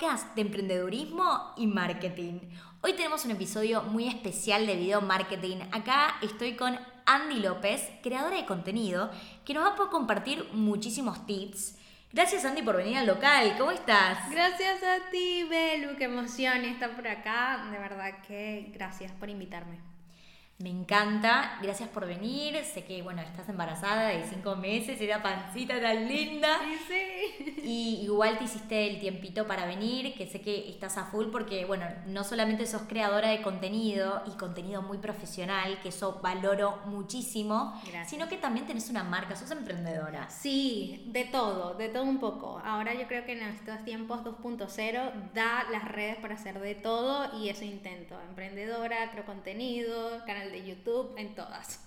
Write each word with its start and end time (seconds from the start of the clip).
De 0.00 0.42
emprendedurismo 0.42 1.52
y 1.56 1.68
marketing. 1.68 2.40
Hoy 2.82 2.94
tenemos 2.94 3.24
un 3.24 3.30
episodio 3.30 3.84
muy 3.84 4.08
especial 4.08 4.66
de 4.66 4.74
video 4.74 5.00
marketing. 5.00 5.58
Acá 5.70 6.16
estoy 6.20 6.56
con 6.56 6.76
Andy 7.06 7.36
López, 7.36 7.90
creadora 8.02 8.34
de 8.34 8.44
contenido, 8.44 9.08
que 9.44 9.54
nos 9.54 9.64
va 9.64 9.84
a 9.84 9.90
compartir 9.90 10.48
muchísimos 10.52 11.24
tips. 11.26 11.78
Gracias 12.12 12.44
Andy 12.44 12.62
por 12.62 12.76
venir 12.76 12.98
al 12.98 13.06
local, 13.06 13.54
¿cómo 13.56 13.70
estás? 13.70 14.28
Gracias 14.30 14.82
a 14.82 15.10
ti, 15.10 15.44
Belu, 15.44 15.96
qué 15.96 16.04
emoción 16.04 16.64
estar 16.64 16.96
por 16.96 17.06
acá. 17.06 17.68
De 17.70 17.78
verdad 17.78 18.20
que 18.26 18.72
gracias 18.74 19.12
por 19.12 19.30
invitarme. 19.30 19.93
Me 20.58 20.70
encanta, 20.70 21.58
gracias 21.60 21.88
por 21.88 22.06
venir. 22.06 22.62
Sé 22.64 22.84
que, 22.84 23.02
bueno, 23.02 23.20
estás 23.22 23.48
embarazada 23.48 24.08
de 24.08 24.24
cinco 24.24 24.54
meses, 24.54 25.00
era 25.00 25.20
pancita 25.22 25.80
tan 25.80 26.08
linda. 26.08 26.60
Sí, 26.74 26.78
sí. 26.88 27.60
Y 27.64 28.00
igual 28.04 28.38
te 28.38 28.44
hiciste 28.44 28.88
el 28.88 29.00
tiempito 29.00 29.46
para 29.46 29.64
venir, 29.66 30.14
que 30.14 30.26
sé 30.26 30.40
que 30.40 30.68
estás 30.68 30.98
a 30.98 31.06
full 31.06 31.26
porque, 31.30 31.64
bueno, 31.64 31.86
no 32.06 32.22
solamente 32.22 32.66
sos 32.66 32.82
creadora 32.82 33.28
de 33.30 33.42
contenido 33.42 34.22
y 34.26 34.36
contenido 34.36 34.82
muy 34.82 34.98
profesional, 34.98 35.80
que 35.82 35.88
eso 35.88 36.20
valoro 36.22 36.80
muchísimo, 36.86 37.80
sino 38.06 38.28
que 38.28 38.36
también 38.36 38.66
tenés 38.66 38.90
una 38.90 39.02
marca, 39.02 39.34
sos 39.34 39.50
emprendedora. 39.50 40.28
Sí, 40.28 41.04
de 41.06 41.24
todo, 41.24 41.74
de 41.74 41.88
todo 41.88 42.02
un 42.04 42.18
poco. 42.18 42.60
Ahora 42.64 42.94
yo 42.94 43.06
creo 43.06 43.24
que 43.24 43.32
en 43.32 43.42
estos 43.42 43.82
tiempos 43.84 44.22
2.0 44.24 45.32
da 45.32 45.64
las 45.70 45.84
redes 45.88 46.16
para 46.16 46.34
hacer 46.34 46.60
de 46.60 46.74
todo 46.74 47.40
y 47.40 47.48
eso 47.48 47.64
intento. 47.64 48.20
Emprendedora, 48.28 49.10
creo 49.10 49.24
contenido, 49.24 50.22
canal 50.26 50.43
de 50.50 50.66
YouTube, 50.66 51.14
en 51.16 51.34
todas. 51.34 51.80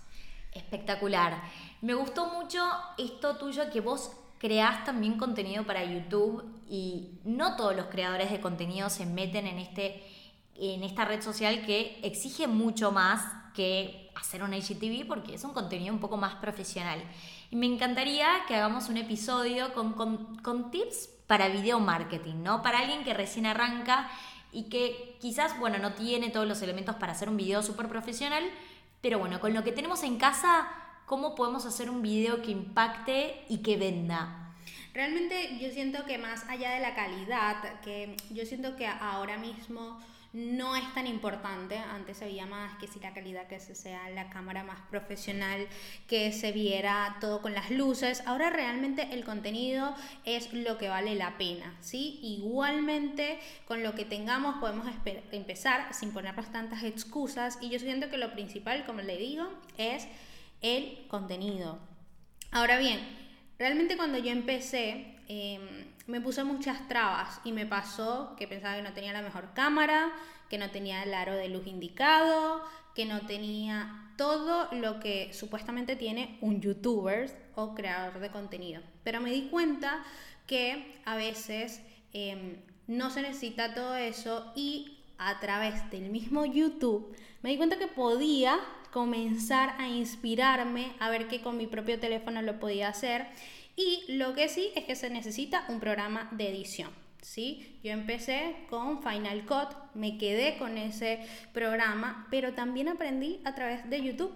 Espectacular. 0.52 1.42
Me 1.82 1.94
gustó 1.94 2.28
mucho 2.28 2.64
esto 2.98 3.38
tuyo 3.38 3.70
que 3.72 3.82
vos 3.82 4.12
creás 4.38 4.86
también 4.86 5.18
contenido 5.18 5.66
para 5.66 5.84
YouTube 5.84 6.44
y 6.70 7.20
no 7.24 7.56
todos 7.56 7.76
los 7.76 7.88
creadores 7.88 8.32
de 8.32 8.40
contenido 8.40 8.90
se 8.90 9.06
meten 9.06 9.48
en, 9.48 9.60
este, 9.60 10.04
en 10.56 10.84
esta 10.84 11.06
red 11.06 11.22
social 11.22 11.66
que 11.66 12.00
exige 12.04 12.48
mucho 12.48 12.92
más 12.92 13.24
que 13.54 14.12
hacer 14.16 14.44
un 14.44 14.54
IGTV 14.54 15.08
porque 15.08 15.36
es 15.36 15.44
un 15.44 15.54
contenido 15.54 15.94
un 15.94 16.00
poco 16.00 16.18
más 16.18 16.36
profesional. 16.36 17.02
Y 17.50 17.56
me 17.56 17.66
encantaría 17.66 18.28
que 18.48 18.56
hagamos 18.56 18.90
un 18.90 18.98
episodio 18.98 19.74
con, 19.74 19.94
con, 19.94 20.38
con 20.38 20.70
tips 20.70 21.10
para 21.28 21.50
video 21.50 21.80
marketing, 21.80 22.44
¿no? 22.44 22.62
Para 22.62 22.80
alguien 22.80 23.04
que 23.04 23.14
recién 23.14 23.46
arranca 23.46 24.10
y 24.58 24.64
que 24.70 25.16
quizás, 25.22 25.60
bueno, 25.60 25.78
no 25.78 25.94
tiene 25.94 26.32
todos 26.32 26.48
los 26.48 26.64
elementos 26.64 26.96
para 26.96 27.12
hacer 27.12 27.30
un 27.30 27.38
video 27.38 27.62
súper 27.62 27.88
profesional, 27.88 28.44
pero 29.02 29.20
bueno, 29.20 29.40
con 29.40 29.54
lo 29.54 29.64
que 29.64 29.72
tenemos 29.72 30.02
en 30.02 30.18
casa, 30.18 30.68
¿cómo 31.06 31.36
podemos 31.36 31.68
hacer 31.68 31.92
un 31.92 32.02
video 32.02 32.42
que 32.42 32.50
impacte 32.50 33.46
y 33.50 33.60
que 33.60 33.78
venda? 33.78 34.56
Realmente 34.96 35.60
yo 35.60 35.70
siento 35.70 36.06
que 36.06 36.18
más 36.18 36.44
allá 36.50 36.72
de 36.72 36.80
la 36.80 36.96
calidad, 36.96 37.82
que 37.82 38.18
yo 38.32 38.48
siento 38.48 38.76
que 38.76 38.88
ahora 38.88 39.38
mismo 39.38 40.00
no 40.38 40.76
es 40.76 40.94
tan 40.94 41.08
importante. 41.08 41.78
Antes 41.78 42.18
se 42.18 42.26
veía 42.26 42.46
más 42.46 42.78
que 42.78 42.88
si 42.88 43.00
la 43.00 43.12
calidad 43.12 43.48
que 43.48 43.60
se 43.60 43.74
sea 43.74 44.08
la 44.12 44.30
cámara 44.30 44.64
más 44.64 44.80
profesional, 44.92 45.68
que 46.08 46.32
se 46.32 46.52
viera 46.52 47.18
todo 47.20 47.42
con 47.42 47.56
las 47.56 47.72
luces. 47.72 48.22
Ahora 48.28 48.52
realmente 48.52 49.10
el 49.14 49.26
contenido 49.26 49.96
es 50.26 50.54
lo 50.54 50.78
que 50.78 50.90
vale 50.90 51.16
la 51.16 51.40
pena, 51.40 51.76
¿sí? 51.82 52.20
Igualmente 52.22 53.40
con 53.66 53.82
lo 53.82 53.96
que 53.96 54.06
tengamos 54.06 54.58
podemos 54.58 54.86
empezar 55.32 55.92
sin 55.92 56.12
ponernos 56.12 56.52
tantas 56.52 56.84
excusas 56.84 57.58
y 57.60 57.70
yo 57.70 57.80
siento 57.80 58.12
que 58.12 58.18
lo 58.18 58.32
principal, 58.34 58.86
como 58.86 59.02
le 59.02 59.18
digo, 59.18 59.50
es 59.80 60.08
el 60.62 61.08
contenido. 61.08 61.80
Ahora 62.52 62.78
bien, 62.78 63.00
realmente 63.58 63.98
cuando 63.98 64.20
yo 64.20 64.32
empecé, 64.32 65.16
em, 65.28 65.97
me 66.08 66.22
puse 66.22 66.44
muchas 66.44 66.88
trabas 66.88 67.40
y 67.44 67.52
me 67.52 67.66
pasó 67.66 68.36
que 68.38 68.48
pensaba 68.48 68.78
que 68.78 68.82
no 68.82 68.94
tenía 68.94 69.14
la 69.14 69.22
mejor 69.22 69.54
cámara, 69.54 70.12
que 70.50 70.58
no 70.58 70.72
tenía 70.72 71.04
el 71.04 71.14
aro 71.14 71.36
de 71.36 71.50
luz 71.50 71.68
indicado, 71.68 72.64
que 72.96 73.06
no 73.06 73.22
tenía 73.28 74.12
todo 74.18 74.70
lo 74.72 75.00
que 75.00 75.32
supuestamente 75.34 75.96
tiene 75.96 76.38
un 76.42 76.62
youtuber 76.62 77.30
o 77.56 77.76
creador 77.76 78.20
de 78.20 78.32
contenido. 78.32 78.82
Pero 79.04 79.22
me 79.22 79.32
di 79.32 79.50
cuenta 79.50 80.04
que 80.48 81.00
a 81.06 81.16
veces 81.16 81.82
em, 82.14 82.58
no 82.88 83.10
se 83.10 83.22
necesita 83.22 83.74
todo 83.74 83.96
eso 83.96 84.52
y 84.56 85.00
a 85.18 85.40
través 85.40 85.90
del 85.92 86.10
mismo 86.10 86.46
YouTube 86.46 87.16
me 87.44 87.50
di 87.50 87.58
cuenta 87.58 87.78
que 87.78 87.88
podía 87.88 88.60
comenzar 88.92 89.76
a 89.78 89.88
inspirarme 89.88 90.94
a 91.00 91.10
ver 91.10 91.28
que 91.28 91.42
con 91.42 91.58
mi 91.58 91.68
propio 91.68 92.00
teléfono 92.00 92.42
lo 92.42 92.60
podía 92.60 92.88
hacer 92.88 93.28
y 93.78 94.04
lo 94.10 94.34
que 94.34 94.50
sí 94.50 94.72
es 94.76 94.84
que 94.84 94.96
se 94.96 95.10
necesita 95.10 95.66
un 95.70 95.80
programa 95.80 96.28
de 96.32 96.50
edición. 96.50 96.92
¿sí? 97.22 97.80
Yo 97.84 97.92
empecé 97.92 98.56
con 98.70 99.04
Final 99.04 99.46
Cut, 99.46 99.70
me 99.94 100.18
quedé 100.18 100.58
con 100.58 100.78
ese 100.78 101.20
programa, 101.54 102.28
pero 102.32 102.54
también 102.54 102.90
aprendí 102.90 103.40
a 103.46 103.54
través 103.54 103.90
de 103.90 104.02
YouTube 104.02 104.34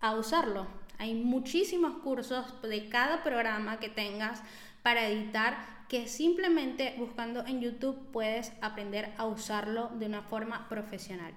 a 0.00 0.16
usarlo. 0.16 0.66
Hay 0.98 1.14
muchísimos 1.14 1.98
cursos 1.98 2.60
de 2.62 2.88
cada 2.88 3.22
programa 3.22 3.78
que 3.78 3.88
tengas 3.88 4.42
para 4.82 5.08
editar 5.08 5.56
que 5.88 6.08
simplemente 6.08 6.94
buscando 6.98 7.46
en 7.46 7.60
YouTube 7.60 8.10
puedes 8.12 8.52
aprender 8.62 9.12
a 9.16 9.26
usarlo 9.26 9.90
de 9.94 10.06
una 10.06 10.22
forma 10.22 10.68
profesional. 10.68 11.32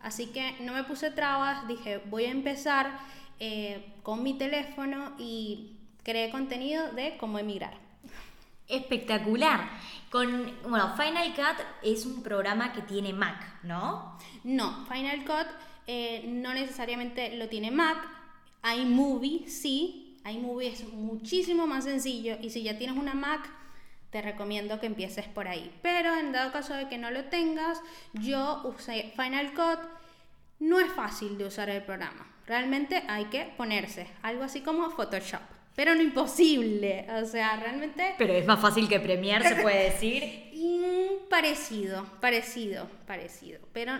Así 0.00 0.26
que 0.26 0.54
no 0.60 0.72
me 0.72 0.84
puse 0.84 1.10
trabas, 1.10 1.68
dije 1.68 2.00
voy 2.06 2.24
a 2.24 2.30
empezar 2.30 2.98
eh, 3.38 3.92
con 4.02 4.22
mi 4.22 4.34
teléfono 4.34 5.14
y 5.18 5.77
creé 6.08 6.30
contenido 6.30 6.90
de 6.92 7.18
cómo 7.18 7.38
emigrar. 7.38 7.74
Espectacular. 8.66 9.68
Con, 10.10 10.56
bueno, 10.66 10.94
Final 10.96 11.34
Cut 11.34 11.62
es 11.82 12.06
un 12.06 12.22
programa 12.22 12.72
que 12.72 12.80
tiene 12.80 13.12
Mac, 13.12 13.62
¿no? 13.62 14.16
No, 14.42 14.86
Final 14.86 15.26
Cut 15.26 15.48
eh, 15.86 16.24
no 16.26 16.54
necesariamente 16.54 17.36
lo 17.36 17.50
tiene 17.50 17.70
Mac. 17.70 17.98
iMovie 18.64 19.50
sí, 19.50 20.18
iMovie 20.24 20.68
es 20.68 20.90
muchísimo 20.94 21.66
más 21.66 21.84
sencillo 21.84 22.38
y 22.40 22.48
si 22.48 22.62
ya 22.62 22.78
tienes 22.78 22.96
una 22.96 23.12
Mac, 23.12 23.46
te 24.08 24.22
recomiendo 24.22 24.80
que 24.80 24.86
empieces 24.86 25.26
por 25.26 25.46
ahí. 25.46 25.70
Pero 25.82 26.14
en 26.14 26.32
dado 26.32 26.52
caso 26.52 26.72
de 26.72 26.88
que 26.88 26.96
no 26.96 27.10
lo 27.10 27.24
tengas, 27.26 27.82
yo 28.14 28.62
usé 28.64 29.12
Final 29.14 29.52
Cut. 29.52 29.80
No 30.58 30.80
es 30.80 30.90
fácil 30.90 31.36
de 31.36 31.44
usar 31.44 31.68
el 31.68 31.82
programa. 31.82 32.26
Realmente 32.46 33.04
hay 33.08 33.26
que 33.26 33.52
ponerse 33.58 34.06
algo 34.22 34.44
así 34.44 34.62
como 34.62 34.88
Photoshop 34.90 35.57
pero 35.78 35.94
no 35.94 36.02
imposible. 36.02 37.06
O 37.22 37.24
sea, 37.24 37.54
realmente... 37.54 38.16
Pero 38.18 38.32
es 38.32 38.44
más 38.44 38.58
fácil 38.58 38.88
que 38.88 38.98
Premiere, 38.98 39.48
se 39.48 39.62
puede 39.62 39.84
decir. 39.84 40.50
parecido, 41.30 42.04
parecido, 42.20 42.90
parecido. 43.06 43.60
Pero 43.72 43.92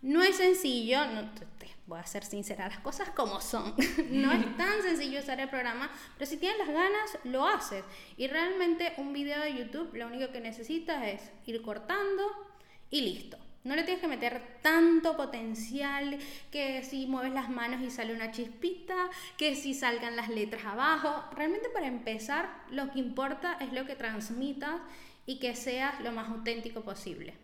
no 0.00 0.22
es 0.22 0.36
sencillo, 0.36 1.04
no, 1.04 1.30
te, 1.34 1.44
voy 1.86 1.98
a 1.98 2.06
ser 2.06 2.24
sincera, 2.24 2.70
las 2.70 2.78
cosas 2.78 3.10
como 3.10 3.42
son. 3.42 3.74
no 4.10 4.32
es 4.32 4.56
tan 4.56 4.80
sencillo 4.80 5.20
usar 5.20 5.38
el 5.38 5.50
programa, 5.50 5.90
pero 6.16 6.24
si 6.24 6.38
tienes 6.38 6.56
las 6.56 6.68
ganas, 6.68 7.18
lo 7.24 7.46
haces. 7.46 7.84
Y 8.16 8.28
realmente 8.28 8.94
un 8.96 9.12
video 9.12 9.38
de 9.42 9.58
YouTube 9.58 9.94
lo 9.94 10.06
único 10.06 10.32
que 10.32 10.40
necesitas 10.40 11.06
es 11.06 11.20
ir 11.44 11.60
cortando 11.60 12.22
y 12.88 13.02
listo. 13.02 13.36
No 13.66 13.74
le 13.74 13.82
tienes 13.82 14.00
que 14.00 14.06
meter 14.06 14.60
tanto 14.62 15.16
potencial 15.16 16.18
que 16.52 16.84
si 16.84 17.08
mueves 17.08 17.32
las 17.32 17.50
manos 17.50 17.82
y 17.82 17.90
sale 17.90 18.14
una 18.14 18.30
chispita, 18.30 19.10
que 19.36 19.56
si 19.56 19.74
salgan 19.74 20.14
las 20.14 20.28
letras 20.28 20.64
abajo. 20.64 21.24
Realmente 21.34 21.68
para 21.70 21.88
empezar 21.88 22.62
lo 22.70 22.92
que 22.92 23.00
importa 23.00 23.54
es 23.60 23.72
lo 23.72 23.84
que 23.84 23.96
transmitas 23.96 24.80
y 25.26 25.40
que 25.40 25.56
seas 25.56 26.00
lo 26.00 26.12
más 26.12 26.28
auténtico 26.28 26.82
posible. 26.82 27.34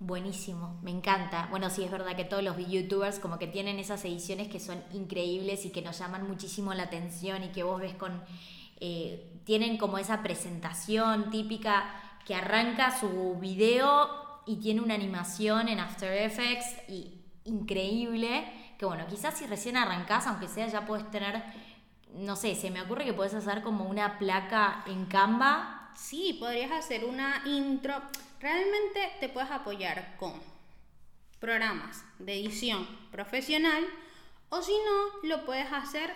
Buenísimo, 0.00 0.78
me 0.82 0.90
encanta. 0.90 1.46
Bueno, 1.50 1.70
sí 1.70 1.82
es 1.82 1.90
verdad 1.90 2.14
que 2.14 2.24
todos 2.24 2.42
los 2.42 2.58
youtubers 2.68 3.18
como 3.18 3.38
que 3.38 3.46
tienen 3.46 3.78
esas 3.78 4.04
ediciones 4.04 4.48
que 4.48 4.60
son 4.60 4.84
increíbles 4.92 5.64
y 5.64 5.70
que 5.70 5.80
nos 5.80 5.98
llaman 5.98 6.28
muchísimo 6.28 6.74
la 6.74 6.82
atención 6.82 7.42
y 7.42 7.48
que 7.48 7.62
vos 7.62 7.80
ves 7.80 7.94
con... 7.94 8.22
Eh, 8.80 9.32
tienen 9.44 9.78
como 9.78 9.96
esa 9.96 10.22
presentación 10.22 11.30
típica 11.30 12.02
que 12.26 12.34
arranca 12.34 13.00
su 13.00 13.38
video 13.40 14.25
y 14.46 14.56
tiene 14.56 14.80
una 14.80 14.94
animación 14.94 15.68
en 15.68 15.80
After 15.80 16.12
Effects 16.12 16.88
y 16.88 17.20
increíble, 17.44 18.44
que 18.78 18.86
bueno, 18.86 19.06
quizás 19.08 19.36
si 19.36 19.46
recién 19.46 19.76
arrancás, 19.76 20.26
aunque 20.26 20.48
sea, 20.48 20.68
ya 20.68 20.86
puedes 20.86 21.10
tener, 21.10 21.42
no 22.14 22.36
sé, 22.36 22.54
se 22.54 22.70
me 22.70 22.82
ocurre 22.82 23.04
que 23.04 23.12
puedes 23.12 23.34
hacer 23.34 23.62
como 23.62 23.84
una 23.84 24.18
placa 24.18 24.84
en 24.86 25.06
Canva. 25.06 25.92
Sí, 25.96 26.36
podrías 26.38 26.70
hacer 26.70 27.04
una 27.04 27.42
intro. 27.46 28.00
Realmente 28.40 29.12
te 29.20 29.28
puedes 29.28 29.50
apoyar 29.50 30.16
con 30.18 30.32
programas 31.40 32.04
de 32.18 32.34
edición 32.34 32.86
profesional 33.10 33.84
o 34.48 34.62
si 34.62 34.72
no, 34.72 35.28
lo 35.28 35.44
puedes 35.44 35.70
hacer 35.72 36.12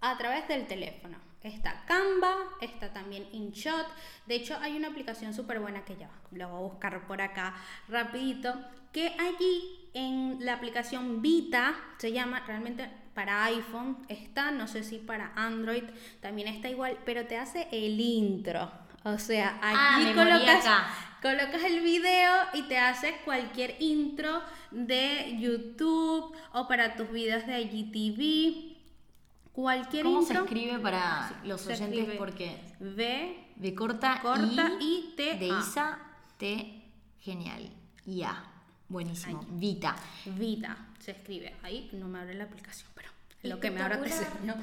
a 0.00 0.16
través 0.18 0.46
del 0.48 0.66
teléfono. 0.66 1.29
Está 1.42 1.84
Canva, 1.86 2.34
está 2.60 2.92
también 2.92 3.26
InShot. 3.32 3.86
De 4.26 4.34
hecho, 4.34 4.58
hay 4.60 4.76
una 4.76 4.88
aplicación 4.88 5.32
súper 5.32 5.58
buena 5.58 5.84
que 5.84 5.96
ya 5.96 6.10
lo 6.32 6.48
voy 6.48 6.58
a 6.58 6.60
buscar 6.60 7.06
por 7.06 7.22
acá 7.22 7.54
rapidito, 7.88 8.54
que 8.92 9.08
allí 9.18 9.88
en 9.94 10.38
la 10.40 10.54
aplicación 10.54 11.22
Vita, 11.22 11.74
se 11.98 12.12
llama 12.12 12.40
realmente 12.46 12.90
para 13.14 13.44
iPhone, 13.44 13.96
está, 14.08 14.50
no 14.50 14.68
sé 14.68 14.84
si 14.84 14.98
para 14.98 15.32
Android 15.34 15.84
también 16.20 16.48
está 16.48 16.68
igual, 16.68 16.98
pero 17.04 17.26
te 17.26 17.36
hace 17.38 17.68
el 17.72 17.98
intro. 18.00 18.70
O 19.02 19.18
sea, 19.18 19.58
Ah, 19.62 19.98
morí 19.98 20.12
colocas, 20.14 20.64
colocas 21.22 21.64
el 21.64 21.80
video 21.80 22.34
y 22.52 22.62
te 22.62 22.76
hace 22.78 23.16
cualquier 23.24 23.76
intro 23.80 24.42
de 24.70 25.36
YouTube 25.38 26.36
o 26.52 26.68
para 26.68 26.96
tus 26.96 27.10
videos 27.10 27.46
de 27.46 27.62
IGTV. 27.62 28.69
Cualquier 29.52 30.04
¿Cómo 30.04 30.22
se 30.22 30.34
escribe 30.34 30.78
para 30.78 31.40
los 31.44 31.66
oyentes? 31.66 32.16
Porque 32.16 32.60
V, 32.80 33.52
de 33.56 33.74
corta, 33.74 34.20
corta 34.22 34.70
I, 34.80 35.10
y 35.10 35.14
T. 35.16 35.34
de 35.38 35.50
A. 35.50 35.58
Isa, 35.60 35.98
T, 36.38 36.82
genial. 37.18 37.68
Y 38.06 38.22
A, 38.22 38.42
buenísimo. 38.88 39.44
Vita. 39.50 39.96
Vita 40.24 40.76
se 41.00 41.12
escribe. 41.12 41.56
Ahí 41.62 41.90
no 41.92 42.06
me 42.08 42.20
abre 42.20 42.34
la 42.34 42.44
aplicación, 42.44 42.88
pero 42.94 43.08
lo 43.42 43.58
que 43.58 43.70
me 43.70 43.80
Espectacular. 43.80 44.22
enseño. 44.22 44.54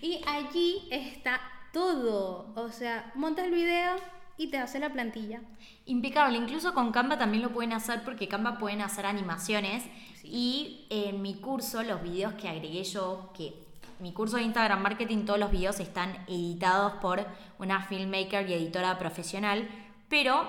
Y 0.00 0.20
allí 0.26 0.88
está 0.90 1.40
todo. 1.72 2.52
O 2.56 2.68
sea, 2.70 3.12
montas 3.14 3.44
el 3.46 3.52
video 3.52 3.96
y 4.36 4.48
te 4.48 4.58
hace 4.58 4.80
la 4.80 4.92
plantilla. 4.92 5.40
Impecable, 5.86 6.36
incluso 6.36 6.74
con 6.74 6.90
Canva 6.90 7.16
también 7.18 7.42
lo 7.42 7.52
pueden 7.52 7.72
hacer 7.72 8.02
porque 8.04 8.26
Canva 8.28 8.58
pueden 8.58 8.80
hacer 8.80 9.06
animaciones 9.06 9.84
Sí. 10.20 10.28
y 10.28 10.86
en 10.90 11.22
mi 11.22 11.34
curso, 11.34 11.82
los 11.82 12.02
videos 12.02 12.34
que 12.34 12.48
agregué 12.48 12.82
yo, 12.84 13.32
que 13.36 13.54
mi 14.00 14.12
curso 14.12 14.36
de 14.36 14.42
Instagram 14.42 14.82
Marketing, 14.82 15.24
todos 15.24 15.38
los 15.38 15.50
videos 15.50 15.80
están 15.80 16.16
editados 16.26 16.94
por 16.94 17.26
una 17.58 17.82
filmmaker 17.82 18.48
y 18.48 18.54
editora 18.54 18.98
profesional, 18.98 19.68
pero 20.08 20.46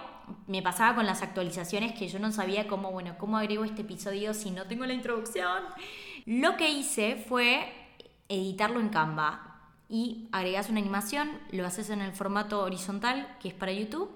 me 0.47 0.61
pasaba 0.61 0.95
con 0.95 1.05
las 1.05 1.21
actualizaciones 1.21 1.97
que 1.97 2.07
yo 2.07 2.19
no 2.19 2.31
sabía 2.31 2.67
cómo, 2.67 2.91
bueno, 2.91 3.15
cómo 3.17 3.37
agrego 3.37 3.63
este 3.63 3.81
episodio 3.81 4.33
si 4.33 4.51
no 4.51 4.65
tengo 4.65 4.85
la 4.85 4.93
introducción. 4.93 5.63
Lo 6.25 6.57
que 6.57 6.69
hice 6.69 7.15
fue 7.15 7.71
editarlo 8.29 8.79
en 8.79 8.89
Canva 8.89 9.53
y 9.89 10.27
agregas 10.31 10.69
una 10.69 10.79
animación, 10.79 11.29
lo 11.51 11.65
haces 11.65 11.89
en 11.89 12.01
el 12.01 12.13
formato 12.13 12.63
horizontal 12.63 13.37
que 13.41 13.49
es 13.49 13.53
para 13.53 13.71
YouTube 13.71 14.09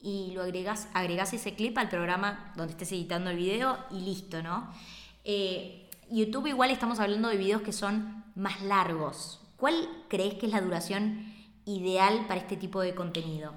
y 0.00 0.32
lo 0.32 0.42
agregas, 0.42 0.88
agregas 0.94 1.32
ese 1.32 1.54
clip 1.54 1.76
al 1.78 1.88
programa 1.88 2.52
donde 2.56 2.72
estés 2.72 2.92
editando 2.92 3.30
el 3.30 3.36
video 3.36 3.78
y 3.90 4.00
listo, 4.00 4.42
¿no? 4.42 4.72
Eh, 5.24 5.87
YouTube 6.10 6.46
igual 6.46 6.70
estamos 6.70 7.00
hablando 7.00 7.28
de 7.28 7.36
videos 7.36 7.62
que 7.62 7.72
son 7.72 8.24
más 8.34 8.62
largos. 8.62 9.40
¿Cuál 9.56 9.88
crees 10.08 10.34
que 10.34 10.46
es 10.46 10.52
la 10.52 10.60
duración 10.60 11.34
ideal 11.64 12.26
para 12.26 12.40
este 12.40 12.56
tipo 12.56 12.80
de 12.80 12.94
contenido? 12.94 13.52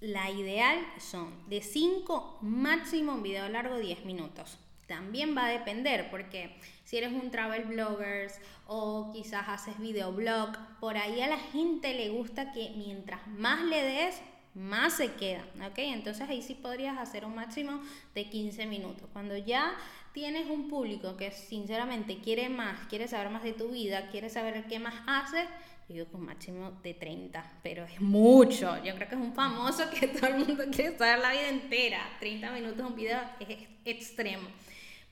La 0.00 0.30
ideal 0.30 0.78
son 0.98 1.32
de 1.48 1.62
5, 1.62 2.38
máximo 2.42 3.12
un 3.12 3.22
video 3.22 3.48
largo 3.48 3.78
10 3.78 4.04
minutos. 4.04 4.58
También 4.86 5.36
va 5.36 5.46
a 5.46 5.50
depender 5.50 6.10
porque 6.10 6.56
si 6.84 6.98
eres 6.98 7.12
un 7.12 7.30
travel 7.30 7.64
bloggers 7.64 8.38
o 8.66 9.10
quizás 9.12 9.48
haces 9.48 9.78
videoblog, 9.78 10.50
por 10.80 10.96
ahí 10.96 11.20
a 11.20 11.28
la 11.28 11.38
gente 11.38 11.94
le 11.94 12.10
gusta 12.10 12.52
que 12.52 12.72
mientras 12.76 13.26
más 13.28 13.62
le 13.64 13.82
des, 13.82 14.20
más 14.54 14.94
se 14.94 15.14
queda, 15.14 15.44
¿ok? 15.66 15.78
Entonces 15.78 16.28
ahí 16.28 16.42
sí 16.42 16.54
podrías 16.54 16.98
hacer 16.98 17.24
un 17.24 17.34
máximo 17.34 17.80
de 18.14 18.28
15 18.28 18.66
minutos. 18.66 19.08
Cuando 19.12 19.36
ya 19.36 19.74
tienes 20.14 20.48
un 20.48 20.68
público 20.68 21.16
que 21.18 21.30
sinceramente 21.32 22.18
quiere 22.18 22.48
más, 22.48 22.78
quiere 22.88 23.06
saber 23.08 23.28
más 23.30 23.42
de 23.42 23.52
tu 23.52 23.68
vida, 23.72 24.08
quiere 24.10 24.30
saber 24.30 24.64
qué 24.68 24.78
más 24.78 24.94
haces, 25.06 25.44
yo 25.88 25.96
digo 25.96 26.06
un 26.14 26.24
máximo 26.24 26.72
de 26.82 26.94
30, 26.94 27.44
pero 27.62 27.84
es 27.84 28.00
mucho. 28.00 28.82
Yo 28.82 28.94
creo 28.94 29.06
que 29.08 29.16
es 29.16 29.20
un 29.20 29.34
famoso 29.34 29.82
que 29.90 30.06
todo 30.08 30.28
el 30.28 30.46
mundo 30.46 30.64
quiere 30.72 30.96
saber 30.96 31.18
la 31.18 31.32
vida 31.32 31.48
entera. 31.50 32.00
30 32.20 32.50
minutos 32.52 32.86
un 32.88 32.94
video 32.96 33.18
es 33.40 33.50
ex- 33.50 33.68
extremo. 33.84 34.48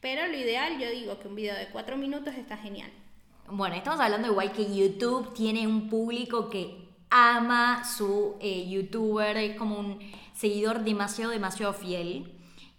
Pero 0.01 0.27
lo 0.29 0.37
ideal, 0.39 0.79
yo 0.81 0.89
digo 0.91 1.19
que 1.19 1.29
un 1.29 1.35
video 1.35 1.55
de 1.57 1.67
4 1.67 1.97
minutos 1.99 2.35
está 2.37 2.57
genial. 2.57 2.91
Bueno, 3.49 3.75
estamos 3.75 4.01
hablando 4.01 4.29
igual 4.29 4.53
que 4.53 4.75
YouTube 4.75 5.35
tiene 5.35 5.67
un 5.67 5.91
público 5.91 6.49
que 6.49 6.89
ama 7.11 7.85
su 7.85 8.37
eh, 8.41 8.67
youtuber, 8.71 9.37
es 9.37 9.57
como 9.59 9.79
un 9.79 9.99
seguidor 10.35 10.85
demasiado, 10.85 11.33
demasiado 11.33 11.75
fiel. 11.75 12.33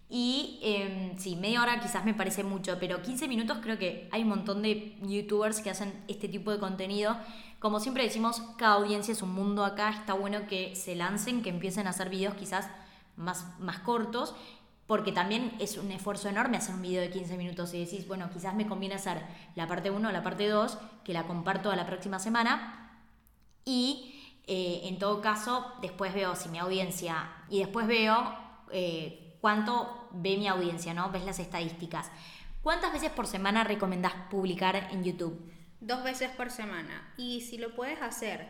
Y 0.09 0.59
eh, 0.61 1.13
sí, 1.17 1.35
media 1.35 1.61
hora 1.61 1.79
quizás 1.79 2.05
me 2.05 2.13
parece 2.13 2.43
mucho, 2.43 2.77
pero 2.79 3.01
15 3.01 3.27
minutos 3.27 3.57
creo 3.61 3.77
que 3.77 4.07
hay 4.11 4.21
un 4.21 4.29
montón 4.29 4.61
de 4.61 4.95
youtubers 5.01 5.61
que 5.61 5.69
hacen 5.69 6.03
este 6.07 6.27
tipo 6.27 6.51
de 6.51 6.59
contenido. 6.59 7.17
Como 7.59 7.79
siempre 7.79 8.03
decimos, 8.03 8.41
cada 8.57 8.75
audiencia 8.75 9.11
es 9.11 9.21
un 9.21 9.33
mundo 9.33 9.65
acá, 9.65 9.89
está 9.89 10.13
bueno 10.13 10.47
que 10.47 10.75
se 10.75 10.95
lancen, 10.95 11.41
que 11.41 11.49
empiecen 11.49 11.87
a 11.87 11.91
hacer 11.91 12.09
videos 12.09 12.35
quizás 12.35 12.69
más, 13.15 13.47
más 13.59 13.79
cortos, 13.79 14.35
porque 14.85 15.11
también 15.11 15.53
es 15.59 15.77
un 15.77 15.91
esfuerzo 15.91 16.29
enorme 16.29 16.57
hacer 16.57 16.75
un 16.75 16.81
video 16.81 17.01
de 17.01 17.09
15 17.09 17.37
minutos 17.37 17.73
y 17.73 17.83
decís, 17.83 18.07
bueno, 18.07 18.29
quizás 18.31 18.53
me 18.53 18.67
conviene 18.67 18.95
hacer 18.95 19.21
la 19.55 19.67
parte 19.67 19.91
1 19.91 20.09
o 20.09 20.11
la 20.11 20.21
parte 20.21 20.47
2, 20.47 20.77
que 21.03 21.13
la 21.13 21.23
comparto 21.23 21.71
a 21.71 21.75
la 21.75 21.85
próxima 21.85 22.19
semana, 22.19 23.01
y 23.65 24.13
eh, 24.45 24.81
en 24.83 24.99
todo 24.99 25.21
caso, 25.21 25.65
después 25.81 26.13
veo 26.13 26.35
si 26.35 26.49
mi 26.49 26.59
audiencia, 26.59 27.31
y 27.49 27.59
después 27.59 27.87
veo 27.87 28.35
eh, 28.71 29.22
cuánto 29.43 30.07
ve 30.13 30.37
mi 30.37 30.47
audiencia, 30.47 30.93
¿no? 30.93 31.11
Ves 31.11 31.25
las 31.25 31.37
estadísticas. 31.37 32.09
¿Cuántas 32.61 32.93
veces 32.93 33.09
por 33.11 33.27
semana 33.27 33.65
recomendás 33.65 34.13
publicar 34.31 34.87
en 34.93 35.03
YouTube? 35.03 35.37
Dos 35.81 36.01
veces 36.01 36.31
por 36.31 36.49
semana. 36.49 37.13
Y 37.17 37.41
si 37.41 37.57
lo 37.57 37.75
puedes 37.75 38.01
hacer 38.01 38.47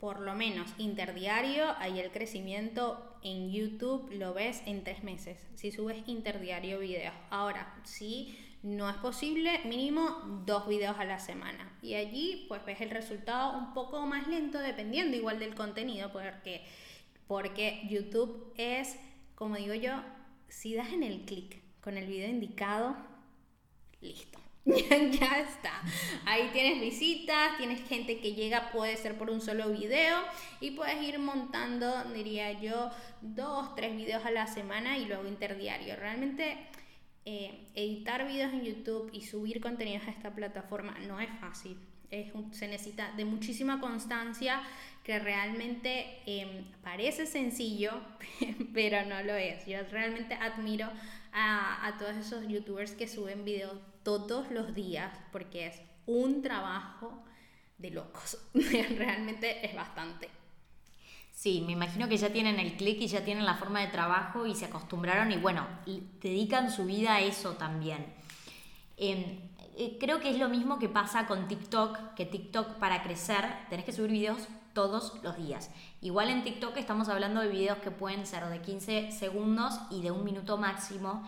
por 0.00 0.18
lo 0.18 0.34
menos 0.34 0.68
interdiario, 0.78 1.72
ahí 1.78 2.00
el 2.00 2.10
crecimiento 2.10 3.16
en 3.22 3.52
YouTube 3.52 4.10
lo 4.10 4.34
ves 4.34 4.60
en 4.66 4.82
tres 4.82 5.04
meses. 5.04 5.38
Si 5.54 5.70
subes 5.70 6.02
interdiario 6.08 6.80
videos. 6.80 7.14
Ahora, 7.30 7.72
si 7.84 8.36
no 8.64 8.90
es 8.90 8.96
posible, 8.96 9.60
mínimo 9.66 10.42
dos 10.44 10.66
videos 10.66 10.98
a 10.98 11.04
la 11.04 11.20
semana. 11.20 11.78
Y 11.80 11.94
allí 11.94 12.46
pues 12.48 12.64
ves 12.64 12.80
el 12.80 12.90
resultado 12.90 13.56
un 13.56 13.72
poco 13.72 14.04
más 14.04 14.26
lento 14.26 14.58
dependiendo 14.58 15.16
igual 15.16 15.38
del 15.38 15.54
contenido, 15.54 16.10
porque, 16.10 16.66
porque 17.28 17.86
YouTube 17.88 18.52
es, 18.56 18.96
como 19.36 19.56
digo 19.56 19.74
yo, 19.74 20.02
si 20.48 20.74
das 20.74 20.92
en 20.92 21.04
el 21.04 21.20
clic 21.20 21.62
con 21.80 21.96
el 21.96 22.06
video 22.06 22.28
indicado, 22.28 22.96
listo. 24.00 24.40
ya 24.66 25.40
está. 25.40 25.80
Ahí 26.24 26.50
tienes 26.52 26.80
visitas, 26.80 27.56
tienes 27.56 27.86
gente 27.86 28.18
que 28.18 28.34
llega, 28.34 28.72
puede 28.72 28.96
ser 28.96 29.16
por 29.16 29.30
un 29.30 29.40
solo 29.40 29.70
video 29.70 30.18
y 30.60 30.72
puedes 30.72 31.00
ir 31.02 31.20
montando, 31.20 32.02
diría 32.12 32.60
yo, 32.60 32.90
dos, 33.20 33.76
tres 33.76 33.96
videos 33.96 34.24
a 34.24 34.32
la 34.32 34.48
semana 34.48 34.98
y 34.98 35.04
luego 35.04 35.28
interdiario. 35.28 35.94
Realmente 35.94 36.56
eh, 37.24 37.68
editar 37.74 38.26
videos 38.26 38.52
en 38.52 38.64
YouTube 38.64 39.10
y 39.12 39.20
subir 39.20 39.60
contenidos 39.60 40.08
a 40.08 40.10
esta 40.10 40.34
plataforma 40.34 40.98
no 41.06 41.20
es 41.20 41.30
fácil. 41.38 41.78
Se 42.52 42.68
necesita 42.68 43.12
de 43.12 43.24
muchísima 43.24 43.80
constancia 43.80 44.62
que 45.02 45.18
realmente 45.20 46.20
eh, 46.26 46.64
parece 46.82 47.26
sencillo, 47.26 47.92
pero 48.74 49.04
no 49.06 49.22
lo 49.22 49.34
es. 49.34 49.64
Yo 49.66 49.78
realmente 49.90 50.34
admiro 50.34 50.90
a, 51.32 51.94
todos 51.98 52.16
esos 52.16 52.48
youtubers 52.48 52.92
que 52.92 53.06
suben 53.06 53.44
videos 53.44 53.78
todos 54.02 54.50
los 54.50 54.74
días 54.74 55.16
porque 55.32 55.66
es 55.66 55.80
un 56.06 56.42
trabajo 56.42 57.22
de 57.78 57.90
locos. 57.90 58.38
realmente 58.54 59.64
es 59.64 59.74
bastante. 59.74 60.28
Sí, 61.30 61.62
me 61.64 61.72
imagino 61.72 62.08
que 62.08 62.16
ya 62.16 62.32
tienen 62.32 62.58
el 62.58 62.76
clic 62.76 62.98
y 63.00 63.06
ya 63.06 63.22
tienen 63.24 63.44
la 63.44 63.54
forma 63.54 63.82
de 63.82 63.88
trabajo 63.88 64.46
y 64.46 64.54
se 64.54 64.64
acostumbraron 64.64 65.30
y 65.30 65.36
bueno, 65.36 65.68
dedican 66.20 66.70
su 66.72 66.86
vida 66.86 67.16
a 67.16 67.20
eso 67.20 67.52
también. 67.52 68.06
Eh, 68.96 69.38
creo 69.98 70.20
que 70.20 70.30
es 70.30 70.38
lo 70.38 70.48
mismo 70.48 70.78
que 70.78 70.88
pasa 70.88 71.26
con 71.26 71.48
TikTok, 71.48 72.14
que 72.14 72.24
TikTok 72.24 72.74
para 72.74 73.02
crecer 73.02 73.44
tenés 73.68 73.84
que 73.84 73.92
subir 73.92 74.10
videos 74.10 74.48
todos 74.72 75.14
los 75.22 75.36
días. 75.36 75.70
Igual 76.02 76.28
en 76.28 76.44
TikTok 76.44 76.76
estamos 76.76 77.08
hablando 77.08 77.40
de 77.40 77.48
videos 77.48 77.78
que 77.78 77.90
pueden 77.90 78.26
ser 78.26 78.46
de 78.46 78.60
15 78.60 79.10
segundos 79.10 79.80
y 79.90 80.02
de 80.02 80.10
un 80.10 80.22
minuto 80.22 80.58
máximo 80.58 81.22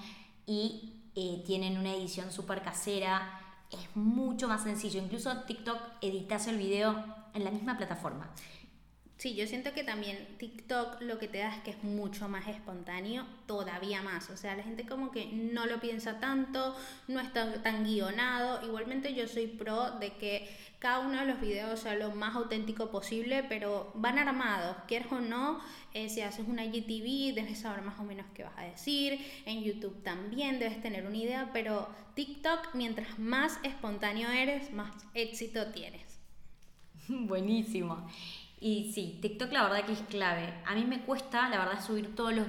y 0.46 0.92
eh, 1.14 1.42
tienen 1.46 1.78
una 1.78 1.94
edición 1.94 2.30
súper 2.30 2.62
casera. 2.62 3.40
Es 3.70 3.96
mucho 3.96 4.48
más 4.48 4.62
sencillo. 4.62 5.02
Incluso 5.02 5.34
TikTok 5.42 5.78
editas 6.00 6.46
el 6.46 6.58
video 6.58 7.04
en 7.34 7.44
la 7.44 7.50
misma 7.50 7.76
plataforma. 7.76 8.30
Sí, 9.18 9.34
yo 9.34 9.48
siento 9.48 9.72
que 9.72 9.82
también 9.82 10.16
TikTok 10.38 11.02
lo 11.02 11.18
que 11.18 11.26
te 11.26 11.38
da 11.38 11.52
es 11.52 11.60
que 11.64 11.72
es 11.72 11.82
mucho 11.82 12.28
más 12.28 12.46
espontáneo, 12.46 13.26
todavía 13.46 14.00
más. 14.00 14.30
O 14.30 14.36
sea, 14.36 14.54
la 14.54 14.62
gente 14.62 14.86
como 14.86 15.10
que 15.10 15.26
no 15.26 15.66
lo 15.66 15.80
piensa 15.80 16.20
tanto, 16.20 16.76
no 17.08 17.18
está 17.18 17.60
tan 17.64 17.82
guionado. 17.82 18.64
Igualmente 18.64 19.14
yo 19.14 19.26
soy 19.26 19.48
pro 19.48 19.90
de 19.98 20.12
que 20.12 20.48
cada 20.78 21.00
uno 21.00 21.18
de 21.18 21.26
los 21.26 21.40
videos 21.40 21.80
sea 21.80 21.96
lo 21.96 22.12
más 22.14 22.36
auténtico 22.36 22.92
posible, 22.92 23.42
pero 23.42 23.90
van 23.96 24.18
armados, 24.20 24.76
quieres 24.86 25.10
o 25.10 25.20
no. 25.20 25.58
eh, 25.94 26.08
si 26.08 26.20
haces 26.20 26.46
una 26.46 26.64
IGTV, 26.64 27.34
debes 27.34 27.58
saber 27.58 27.82
más 27.82 27.98
o 27.98 28.04
menos 28.04 28.26
qué 28.34 28.44
vas 28.44 28.56
a 28.56 28.62
decir. 28.62 29.18
En 29.46 29.64
YouTube 29.64 30.00
también 30.04 30.60
debes 30.60 30.80
tener 30.80 31.04
una 31.04 31.16
idea, 31.16 31.50
pero 31.52 31.88
TikTok, 32.14 32.74
mientras 32.74 33.18
más 33.18 33.58
espontáneo 33.64 34.30
eres, 34.30 34.72
más 34.72 34.94
éxito 35.14 35.72
tienes. 35.72 36.20
Buenísimo. 37.08 38.06
Y 38.60 38.92
sí, 38.92 39.18
TikTok 39.22 39.52
la 39.52 39.62
verdad 39.62 39.84
que 39.84 39.92
es 39.92 40.02
clave. 40.02 40.52
A 40.66 40.74
mí 40.74 40.84
me 40.84 41.00
cuesta, 41.02 41.48
la 41.48 41.58
verdad, 41.58 41.84
subir 41.84 42.14
todos 42.14 42.34
los, 42.34 42.46